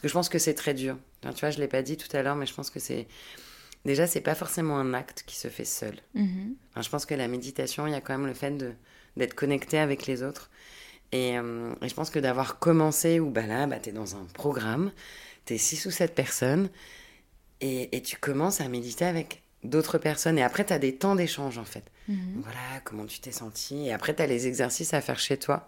[0.00, 0.96] que je pense que c'est très dur.
[1.22, 3.06] Tu vois, je l'ai pas dit tout à l'heure, mais je pense que c'est.
[3.84, 5.94] Déjà, c'est pas forcément un acte qui se fait seul.
[6.14, 6.54] Mhm.
[6.70, 8.56] Enfin, je pense que la méditation, il y a quand même le fait
[9.16, 10.50] d'être connecté avec les autres.
[11.12, 14.16] Et, euh, et je pense que d'avoir commencé où bah là, bah, tu es dans
[14.16, 14.90] un programme,
[15.44, 16.70] tu es six ou sept personnes,
[17.60, 20.38] et, et tu commences à méditer avec d'autres personnes.
[20.38, 21.84] Et après, tu as des temps d'échange, en fait.
[22.08, 22.42] Mhm.
[22.42, 23.86] Voilà, comment tu t'es senti.
[23.86, 25.66] Et après, tu as les exercices à faire chez toi.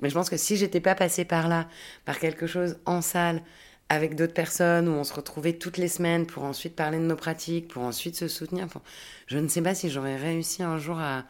[0.00, 1.68] Mais je pense que si j'étais pas passée par là,
[2.04, 3.42] par quelque chose en salle,
[3.88, 7.16] avec d'autres personnes, où on se retrouvait toutes les semaines pour ensuite parler de nos
[7.16, 8.82] pratiques, pour ensuite se soutenir, enfin,
[9.26, 11.24] je ne sais pas si j'aurais réussi un jour à,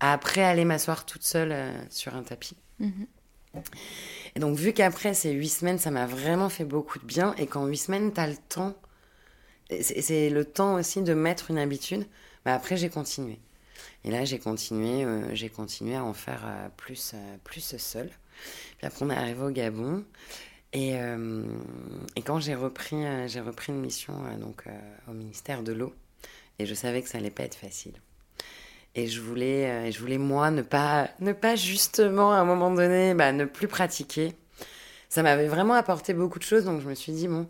[0.00, 2.56] à après aller m'asseoir toute seule euh, sur un tapis.
[2.78, 3.06] Mhm.
[4.36, 7.46] Et donc, vu qu'après ces huit semaines, ça m'a vraiment fait beaucoup de bien, et
[7.46, 8.74] qu'en huit semaines, tu as le temps,
[9.80, 12.06] c'est le temps aussi de mettre une habitude,
[12.44, 13.38] bah après, j'ai continué.
[14.04, 18.10] Et là, j'ai continué, euh, j'ai continué à en faire euh, plus, plus seul.
[18.78, 20.04] Puis après, on est arrivé au Gabon.
[20.72, 21.44] Et, euh,
[22.16, 24.64] et quand j'ai repris, euh, j'ai repris une mission euh, donc,
[25.08, 25.92] au ministère de l'eau,
[26.58, 27.94] et je savais que ça allait pas être facile.
[28.94, 33.14] Et je voulais, je voulais moi, ne pas, ne pas justement, à un moment donné,
[33.14, 34.34] bah, ne plus pratiquer.
[35.08, 37.48] Ça m'avait vraiment apporté beaucoup de choses, donc je me suis dit, bon,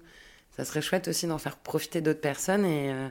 [0.57, 2.67] ça serait chouette aussi d'en faire profiter d'autres personnes.
[2.67, 3.09] Et, euh,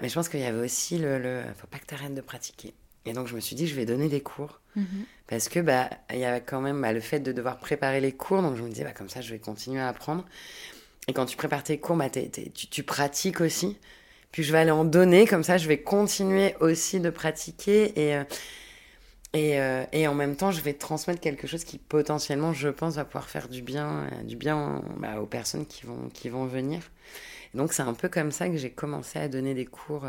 [0.00, 2.20] mais je pense qu'il y avait aussi le, le faut pas que tu arrêtes de
[2.20, 2.72] pratiquer.
[3.06, 4.60] Et donc je me suis dit, je vais donner des cours.
[4.76, 4.86] Mhm.
[5.30, 8.10] Parce que bah il y avait quand même bah, le fait de devoir préparer les
[8.10, 10.26] cours, donc je me disais bah comme ça je vais continuer à apprendre.
[11.06, 13.78] Et quand tu prépares tes cours, bah tu, pratiques aussi.
[14.32, 18.16] Puis je vais aller en donner, comme ça je vais continuer aussi de pratiquer et
[18.16, 18.24] euh,
[19.36, 23.04] euh, et en même temps je vais transmettre quelque chose qui potentiellement je pense va
[23.04, 26.80] pouvoir faire du bien euh, du bien bah, aux personnes qui vont qui vont venir.
[27.54, 30.06] Donc c'est un peu comme ça que j'ai commencé à donner des cours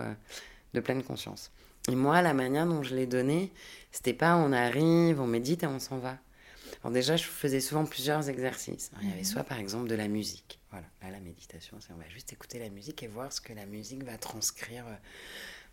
[0.73, 1.51] de pleine conscience.
[1.89, 3.51] Et moi, la manière dont je l'ai donné,
[3.91, 6.17] c'était pas on arrive, on médite et on s'en va.
[6.83, 8.89] Alors déjà, je faisais souvent plusieurs exercices.
[8.93, 10.59] Alors, il y avait soit par exemple de la musique.
[10.71, 13.53] Voilà, là la méditation, c'est on va juste écouter la musique et voir ce que
[13.53, 14.95] la musique va transcrire euh,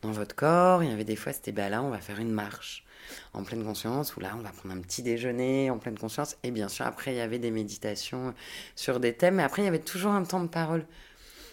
[0.02, 0.82] dans votre corps.
[0.82, 2.84] Il y avait des fois, c'était bah là, on va faire une marche
[3.32, 6.36] en pleine conscience, ou là, on va prendre un petit déjeuner en pleine conscience.
[6.42, 8.34] Et bien sûr, après, il y avait des méditations
[8.76, 10.84] sur des thèmes, mais après, il y avait toujours un temps de parole.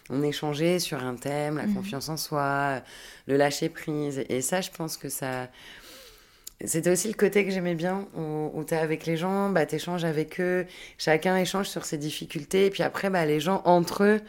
[0.10, 1.74] On échangeait sur un thème, la Mhm.
[1.74, 2.82] confiance en soi,
[3.28, 4.24] le lâcher prise.
[4.30, 5.50] Et ça, je pense que ça.
[6.64, 10.06] C'était aussi le côté que j'aimais bien, où, où t'es avec les gens, bah, t'échanges
[10.06, 10.66] avec eux,
[10.98, 14.22] chacun échange sur ses difficultés, et puis après, bah, les gens, entre eux,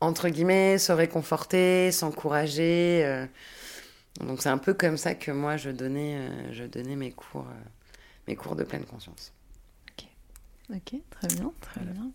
[0.00, 3.02] entre guillemets, se réconforter, s'encourager.
[3.04, 3.26] euh.
[4.20, 7.46] Donc c'est un peu comme ça que moi, je donnais, euh, je donnais mes cours,
[7.48, 7.64] euh,
[8.28, 9.32] mes cours de pleine conscience.
[10.70, 12.10] Ok, très bien, très bien.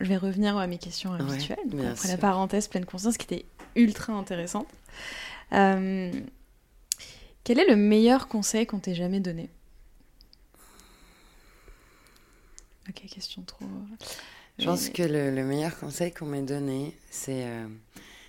[0.00, 1.58] Je, vais revenir à mes questions habituelles.
[1.90, 3.44] après la parenthèse pleine conscience qui était
[3.76, 4.66] ultra intéressante.
[5.52, 6.12] Euh,
[7.44, 9.48] quel est le meilleur conseil qu'on t'ait jamais donné?
[12.88, 13.64] Ok, question trop.
[14.58, 17.66] Je pense que le, le meilleur conseil qu'on m'ait donné, c'est euh,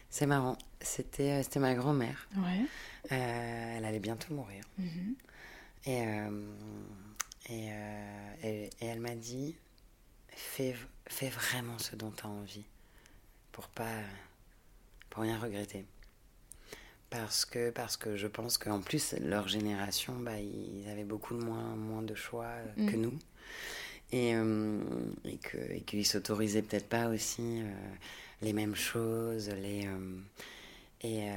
[0.09, 0.57] c'est marrant.
[0.79, 2.27] C'était euh, c'était ma grand-mère.
[2.37, 2.61] Ouais.
[3.11, 4.63] Euh, elle allait bientôt mourir.
[4.77, 5.15] Mhm.
[5.87, 6.29] Et, euh,
[7.49, 7.67] et,
[8.47, 9.55] et- et elle m'a dit
[10.41, 10.75] fais,
[11.07, 12.65] fais vraiment ce dont tu as envie
[13.51, 13.99] pour pas
[15.09, 15.85] pour rien regretter.
[17.09, 21.43] Parce que, parce que je pense qu'en plus, leur génération, bah, ils avaient beaucoup de
[21.43, 23.01] moins, moins de choix euh, que Mm.
[23.01, 23.19] nous.
[24.13, 24.81] Et, euh,
[25.25, 27.73] et que- et qu'ils s'autorisaient peut-être pas aussi euh,
[28.41, 29.49] les mêmes choses.
[29.49, 30.19] Les, euh,
[31.01, 31.27] et,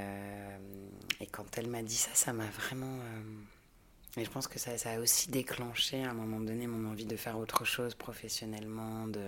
[1.20, 2.98] et quand elle m'a dit ça, ça m'a vraiment.
[4.16, 7.16] Et je pense que ça, a aussi déclenché à un moment donné mon envie de
[7.16, 9.20] faire autre chose professionnellement, de.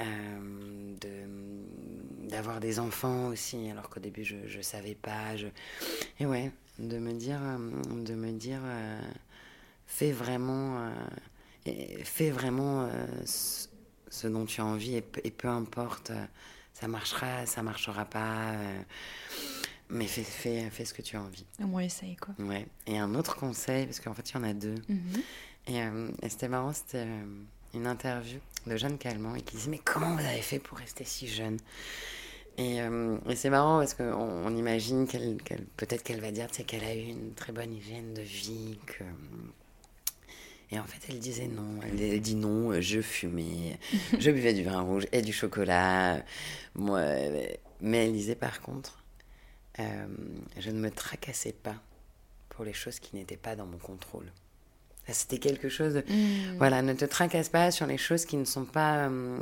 [0.00, 0.76] euh,
[2.28, 5.34] d'avoir des enfants aussi alors qu'au début je je savais pas
[6.20, 7.58] et ouais de me dire euh,
[8.04, 9.00] de me dire euh,
[9.86, 10.90] fais vraiment
[12.04, 12.88] fais vraiment
[13.26, 13.68] ce,
[14.28, 16.12] dont tu as envie et, peu- et peu importe
[16.74, 18.54] ça marchera ça marchera pas
[19.90, 22.34] mais fais, fais, fais ce que tu as envie Au moins essaye quoi.
[22.44, 25.22] ouais et un autre conseil parce qu'en fait il y en a deux Mhm.
[25.68, 27.24] et, euh, et c'était marrant, c'était euh,
[27.74, 31.04] une interview de Jeanne Calment et qui disait Mais comment vous avez fait pour rester
[31.04, 31.58] si jeune?
[32.58, 36.48] Et, euh, et c'est marrant parce qu'on on imagine qu'elle, qu'elle- peut-être qu'elle va dire
[36.50, 38.78] qu'elle a eu une très bonne hygiène de vie.
[38.86, 39.04] Que...
[40.70, 41.78] Et en fait, elle disait non.
[41.82, 43.78] Elle, elle dit non, je fumais,
[44.18, 46.22] je buvais du vin rouge et du chocolat.
[46.74, 47.00] Moi,
[47.80, 49.02] mais elle disait par contre
[49.80, 50.06] euh,
[50.58, 51.74] Je ne me tracassais pas
[52.48, 54.26] pour les choses qui n'étaient pas dans mon contrôle.
[55.10, 56.04] C'était quelque chose de...
[56.06, 56.56] Mhm.
[56.58, 59.08] Voilà, ne te tracasse pas sur les choses qui ne sont pas...
[59.08, 59.38] euh,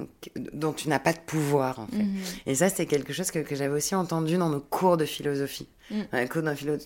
[0.53, 1.97] dont tu n'as pas de pouvoir, en fait.
[2.05, 2.21] Mhm.
[2.47, 5.67] Et ça, c'était quelque chose que, que j'avais aussi entendu dans nos cours de philosophie.
[6.13, 6.77] Un cours d'un philo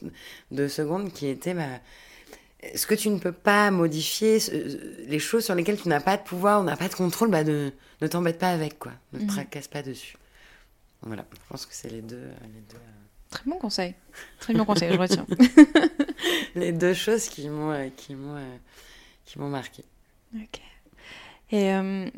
[0.50, 1.52] de seconde qui était...
[1.52, 1.66] Bah,
[2.74, 6.16] ce que tu ne peux pas modifier, ce- les choses sur lesquelles tu n'as pas
[6.16, 7.70] de pouvoir ou n'as pas de contrôle, bah ne,
[8.02, 8.92] ne t'embête pas avec, quoi.
[9.12, 10.16] Ne te tracasse pas dessus.
[11.02, 12.99] Voilà, je pense que c'est les deux, euh, les deux, euh,
[13.30, 13.94] Très bon conseil.
[14.40, 15.26] Très bon conseil, je retiens.
[16.56, 18.56] les deux choses qui m'ont, euh, qui m'ont, euh,
[19.24, 19.84] qui m'ont marqué.
[20.34, 20.60] Ok.
[21.52, 22.10] Et euh,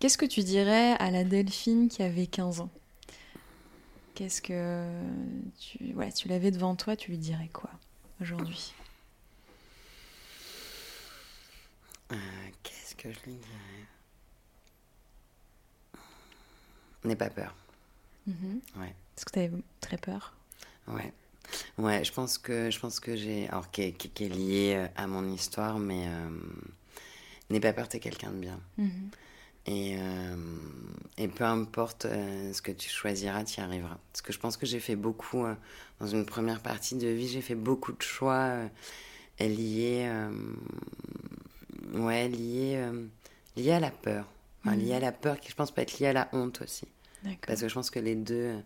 [0.00, 2.70] qu'est-ce que tu dirais à la Delphine qui avait 15 ans?
[4.14, 4.84] Qu'est-ce que
[5.60, 7.70] tu, tu l'avais devant toi, tu lui dirais quoi
[8.20, 8.74] aujourd'hui?
[12.62, 13.86] Qu'est-ce que je lui dirais?
[17.04, 17.54] N'aie pas peur.
[18.26, 18.60] Mhm.
[18.76, 18.94] Ouais.
[19.18, 19.50] Est-ce que tu avais
[19.80, 20.32] très peur?
[20.86, 21.12] Ouais.
[21.76, 24.86] Ouais, je pense que je pense que j'ai alors qui est, qui- est lié euh,
[24.94, 26.28] à mon histoire, mais euh,
[27.50, 28.60] n'aie pas peur, t'es quelqu'un de bien.
[28.76, 29.10] Mhm.
[29.66, 30.36] Et, euh,
[31.16, 33.98] et peu importe euh, ce que tu choisiras, tu y arriveras.
[34.12, 35.44] Parce que je pense que j'ai fait beaucoup,
[35.98, 38.52] dans une première partie de vie, j'ai fait beaucoup de choix
[39.40, 40.08] liés,
[41.92, 42.80] ouais, liés,
[43.56, 44.26] liés à la peur.
[44.64, 44.82] Enfin, Mhm.
[44.84, 46.86] liés à la peur qui, je pense, peut être lié à la honte aussi.
[47.46, 48.60] Parce que je pense que les deux, euh,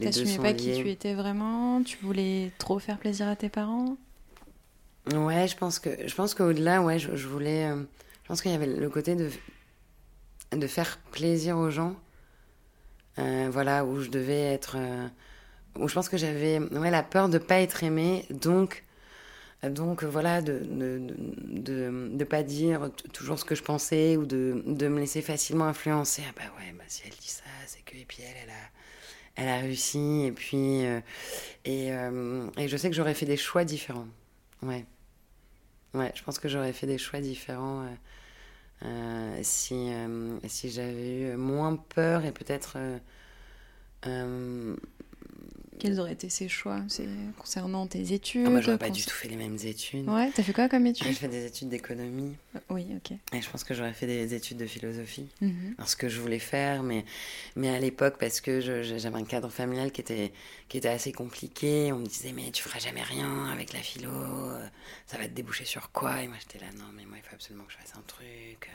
[0.00, 1.82] les deux sont pas qui tu étais vraiment?
[1.82, 3.96] Tu voulais trop faire plaisir à tes parents?
[5.12, 7.66] Ouais, je pense que je pense qu'au-delà, ouais, je, je voulais.
[7.66, 7.82] euh,
[8.22, 9.28] je pense qu'il y avait le côté de
[10.52, 11.96] de faire plaisir aux gens.
[13.18, 14.76] Euh, voilà, où je devais être.
[14.78, 15.06] euh,
[15.78, 18.84] où je pense que j'avais ouais, la peur de pas être aimée, donc.
[19.64, 21.14] Donc voilà, de ne de,
[21.60, 25.66] de, de pas dire toujours ce que je pensais ou de, de me laisser facilement
[25.66, 26.22] influencer.
[26.28, 27.96] Ah bah ouais, bah si elle dit ça, c'est que.
[27.96, 28.70] Et puis elle, elle a,
[29.36, 30.24] elle a réussi.
[30.26, 30.86] Et puis.
[30.86, 31.00] euh,
[31.64, 34.08] et, euh, et je sais que j'aurais fait des choix différents.
[34.62, 34.84] Ouais.
[35.94, 37.86] Ouais, je pense que j'aurais fait des choix différents
[38.84, 39.90] euh, si,
[40.48, 42.78] si j'avais eu moins peur et peut-être.
[45.84, 46.80] Euh, euh, Quels auraient été ces choix
[47.38, 50.08] concernant tes études ah bah, j'aurais pas du tout fait les mêmes études.
[50.08, 52.34] Ouais, t'as fait quoi comme J'ai études fait des études d'économie
[52.70, 53.12] Oui, ok.
[53.32, 55.28] et je pense que j'aurais fait des études de philosophie.
[55.78, 57.04] Alors, ce que je voulais faire, mais,
[57.56, 60.32] mais à l'époque, parce que j'avais un cadre familial qui était,
[60.68, 64.10] qui était assez compliqué, on me disait, mais tu feras jamais rien avec la philo,
[64.10, 64.66] euh,
[65.06, 66.22] ça va te déboucher sur quoi?
[66.22, 68.70] Et moi, j'étais là, non, mais moi, il faut absolument que je fasse un truc.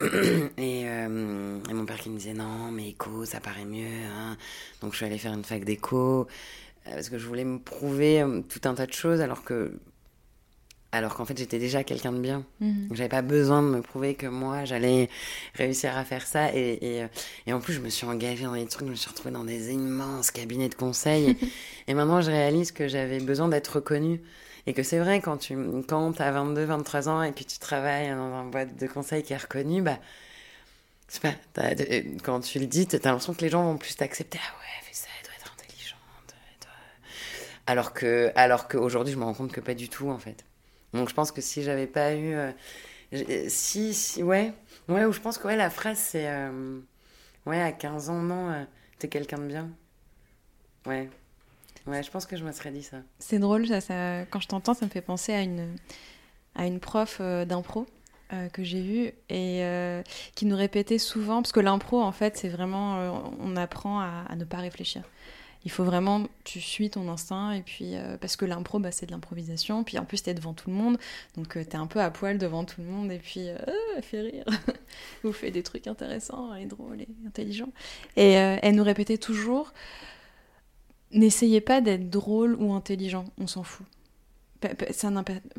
[0.02, 3.86] et, euh, et, mon père qui me disait non, mais éco, ça paraît mieux.
[3.86, 4.36] Hein.
[4.80, 6.26] Donc je suis allée faire une fac d'éco
[6.84, 9.72] parce que je voulais me prouver tout un tas de choses alors que
[10.92, 12.44] alors qu'en fait j'étais déjà quelqu'un de bien.
[12.60, 12.88] Mmh.
[12.92, 15.08] J'avais pas besoin de me prouver que moi j'allais
[15.54, 16.54] réussir à faire ça.
[16.54, 17.06] Et, et,
[17.46, 19.44] et, en plus, je me suis engagée dans des trucs, je me suis retrouvée dans
[19.44, 21.36] des immenses cabinets de conseil.
[21.88, 24.20] et maintenant, je réalise que j'avais besoin d'être reconnue.
[24.66, 25.56] Et que c'est vrai, quand tu
[25.88, 29.32] quand as 22, 23 ans et puis tu travailles dans une boîte de conseil qui
[29.32, 29.98] est reconnue, bah,
[31.22, 31.34] pas,
[32.24, 34.38] quand tu le dis, tu as l'impression que les gens vont plus t'accepter.
[34.42, 36.34] Ah ouais, fais ça, elle doit être intelligente.
[37.66, 40.44] Alors que, alors qu'aujourd'hui, je me rends compte que pas du tout, en fait.
[40.92, 42.34] Donc je pense que si j'avais pas eu.
[42.34, 42.52] Euh,
[43.48, 44.52] si, si, ouais.
[44.88, 46.28] Ouais, ou je pense que ouais, la phrase c'est.
[46.28, 46.80] Euh,
[47.46, 48.64] ouais, à 15 ans, non, euh,
[48.98, 49.70] t'es quelqu'un de bien.
[50.86, 51.10] Ouais.
[51.86, 52.98] Ouais, je pense que je me serais dit ça.
[53.18, 55.76] C'est drôle, ça, ça, quand je t'entends, ça me fait penser à une,
[56.54, 57.86] à une prof d'impro.
[58.52, 59.62] que j'ai vue et
[60.34, 64.44] qui nous répétait souvent, parce que l'impro, en fait, c'est vraiment, on apprend à, ne
[64.44, 65.02] pas réfléchir
[65.66, 69.06] il faut vraiment, tu suis ton instinct, et puis, euh, parce que l'impro, bah, c'est
[69.06, 70.96] de l'improvisation, puis en plus, t'es devant tout le monde,
[71.36, 73.56] donc euh, t'es un peu à poil devant tout le monde, et puis, euh,
[73.96, 74.44] elle fait rire,
[75.24, 77.72] vous faites des trucs intéressants, et drôles, et intelligents.
[78.16, 79.72] Et elle nous répétait toujours,
[81.12, 83.86] n'essayez pas d'être drôle ou intelligent, on s'en fout.
[84.90, 85.10] Ça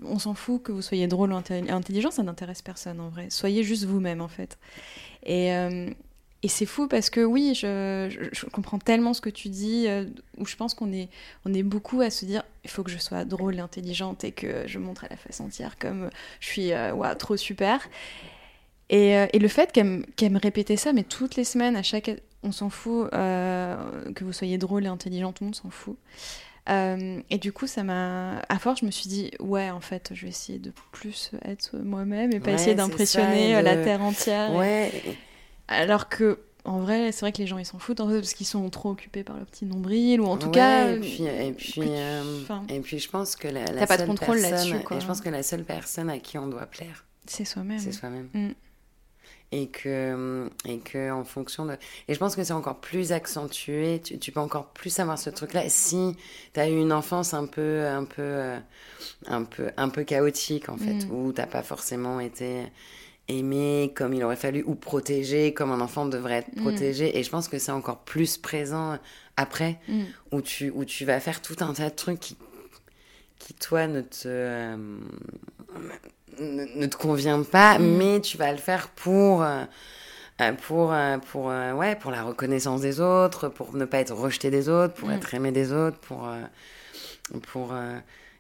[0.03, 3.29] on s'en fout que vous soyez drôle ou intelligent, ça n'intéresse personne en vrai.
[3.29, 4.57] Soyez juste vous-même en fait.
[5.23, 5.53] Et,
[6.43, 10.05] et c'est fou parce que oui, je, je, comprends tellement ce que tu dis, euh,
[10.37, 11.09] où je pense qu'on est,
[11.45, 14.31] on est beaucoup à se dire il faut que je sois drôle et intelligente et
[14.31, 17.89] que je montre à la face entière comme je suis euh, trop super.
[18.89, 22.11] Et, euh, et le fait qu'elle me répétait ça, mais toutes les semaines, à chaque.
[22.47, 25.97] On s'en fout que vous soyez drôle et intelligent, tout le monde s'en fout.
[26.67, 28.39] et du coup, ça m'a.
[28.49, 31.77] À force, je me suis dit, ouais, en fait, je vais essayer de plus être
[31.77, 34.53] moi-même et pas essayer d'impressionner la terre entière.
[34.53, 34.91] Ouais.
[35.67, 38.33] Alors que en vrai, c'est vrai que les gens ils s'en foutent en fait, parce
[38.33, 40.89] qu'ils sont trop occupés par le petit nombril ou en tout cas.
[40.89, 44.05] Et puis, et puis, euh, et puis je pense que la, la seule pas de
[44.05, 44.75] contrôle là-dessus.
[44.75, 47.79] Et je pense que la seule personne à qui on doit plaire, c'est soi-même.
[47.79, 48.29] C'est soi-même.
[48.33, 48.49] Mm.
[49.53, 51.77] Et que, et que en fonction de.
[52.09, 54.01] Et je pense que c'est encore plus accentué.
[54.03, 55.69] Tu, tu, peux encore plus avoir ce truc-là.
[55.69, 56.17] Si
[56.53, 58.59] tu as eu une enfance un peu, un peu, euh,
[59.27, 61.11] un peu, un peu chaotique en fait, mm.
[61.11, 62.65] où t'as pas forcément été
[63.27, 66.61] aimer comme il aurait fallu ou protéger comme un enfant devrait être mm.
[66.61, 68.97] protégé et je pense que c'est encore plus présent
[69.35, 70.03] après mm.
[70.31, 72.37] où tu où tu vas faire tout un tas de trucs qui
[73.37, 74.77] qui toi ne te euh,
[76.39, 77.97] ne, te convient pas mm.
[77.97, 79.63] mais tu vas le faire pour euh,
[80.67, 80.93] pour
[81.31, 85.11] pour ouais pour la reconnaissance des autres pour ne pas être rejeté des autres pour
[85.11, 86.29] être aimé des autres pour
[87.41, 87.73] pour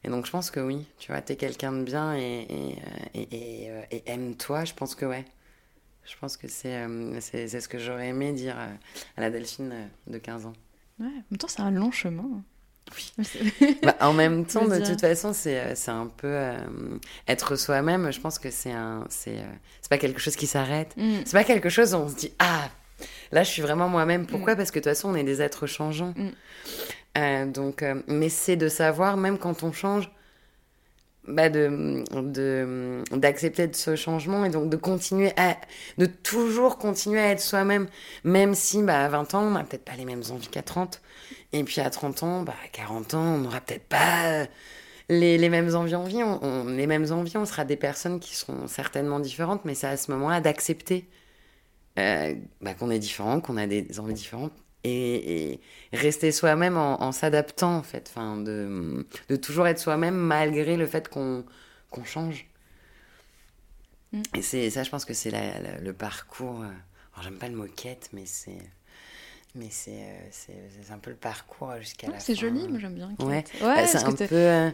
[0.07, 2.47] et donc je pense que oui, tu vois, t'es quelqu'un de bien et,
[3.13, 5.25] et, et, euh, et aime-toi, je pense que ouais.
[6.05, 8.73] Je pense que c'est euh, c'est ce que j'aurais aimé dire euh,
[9.17, 10.53] à la Delphine de 15 ans.
[10.99, 12.41] Ouais, en même temps, c'est un long chemin.
[12.95, 13.77] Oui.
[13.83, 16.37] bah, en même temps, de toute façon, c'est un peu
[17.27, 18.11] être soi-même.
[18.11, 19.43] Je pense que c'est un, c'est
[19.89, 20.95] pas quelque chose qui s'arrête.
[20.97, 21.19] Mm.
[21.25, 22.69] C'est pas quelque chose où on se dit ah
[23.31, 24.25] là, je suis vraiment moi-même.
[24.25, 24.53] Pourquoi?
[24.53, 24.57] Mm.
[24.57, 26.13] Parce que de toute façon, on est des êtres changeants.
[26.15, 26.29] Mm.
[27.17, 30.11] Euh, donc, euh, mais c'est de savoir, même quand on change,
[31.27, 35.57] bah de, de, d'accepter ce changement et donc de continuer à,
[35.97, 37.87] de toujours continuer à être soi-même,
[38.23, 41.01] même si bah, à 20 ans, on n'a peut-être pas les mêmes envies qu'à 30.
[41.53, 44.45] Et puis à 30 ans, bah, à 40 ans, on n'aura peut-être pas
[45.09, 48.67] les, les, mêmes envies, envies on, les mêmes envies, on sera des personnes qui seront
[48.67, 51.07] certainement différentes, mais c'est à ce moment-là d'accepter
[51.97, 54.53] euh, bah, qu'on est différent, qu'on a des envies différentes
[54.83, 55.59] et,
[55.93, 61.09] rester soi-même en, s'adaptant en fait, enfin, de, de toujours être soi-même malgré le fait
[61.09, 61.45] qu'on
[61.89, 62.45] qu'on change.
[64.11, 64.21] Mm.
[64.35, 65.31] Et c'est ça, je pense que c'est
[65.81, 66.61] le parcours.
[66.61, 66.67] Euh,
[67.13, 68.59] alors j'aime pas le mot quête, mais c'est
[69.57, 72.19] mais c'est euh, un peu le parcours jusqu'à la fin.
[72.19, 73.09] C'est joli, moi j'aime bien.
[73.19, 74.27] Ouais, ouais bah, c'est un peu.
[74.31, 74.69] Euh,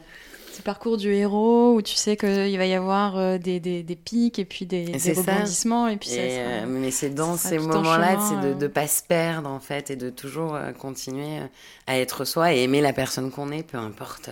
[0.51, 3.81] c'est le parcours du héros où tu sais qu'il va y avoir euh, des, des,
[3.81, 5.88] des, pics et puis des, des rebondissements.
[5.88, 9.89] Et puis ça mais c'est dans ces moments-là de ne pas se perdre en fait
[9.89, 11.39] et de toujours continuer
[11.88, 14.29] à être soi et aimer la personne qu'on est, peu importe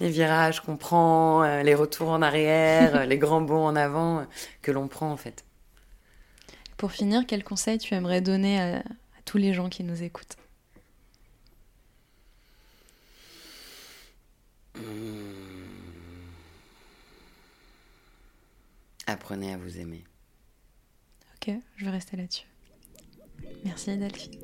[0.00, 4.26] les virages qu'on prend, les retours en arrière, les grands bons en avant
[4.60, 5.44] que l'on prend en fait.
[6.76, 8.82] Pour finir, quel conseil tu aimerais donner à,
[9.24, 10.36] tous les gens qui nous écoutent
[14.76, 15.34] hmm.
[19.06, 20.02] Apprenez à vous aimer.
[21.36, 22.46] Ok, je vais rester là-dessus.
[23.64, 24.40] Merci Delphine.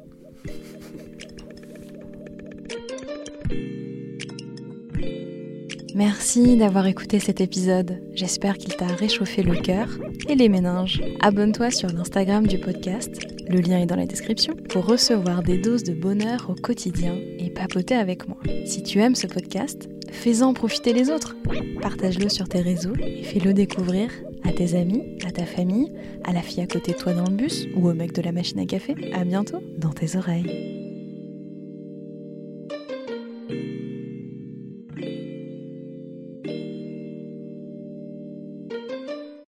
[5.95, 8.01] Merci d'avoir écouté cet épisode.
[8.15, 9.89] J'espère qu'il t'a réchauffé le cœur
[10.29, 11.03] et les méninges.
[11.21, 13.11] Abonne-toi sur l'Instagram du podcast,
[13.49, 17.51] le lien est dans la description, pour recevoir des doses de bonheur au quotidien et
[17.51, 18.39] papoter avec moi.
[18.65, 21.37] Si tu aimes ce podcast, fais-en profiter les autres.
[21.81, 24.11] Partage-le sur tes réseaux et fais-le découvrir
[24.45, 25.93] à tes amis, à ta famille,
[26.25, 28.33] à la fille à côté de toi dans le bus ou au mec de la
[28.33, 28.95] machine à café.
[29.13, 30.90] À bientôt dans tes oreilles.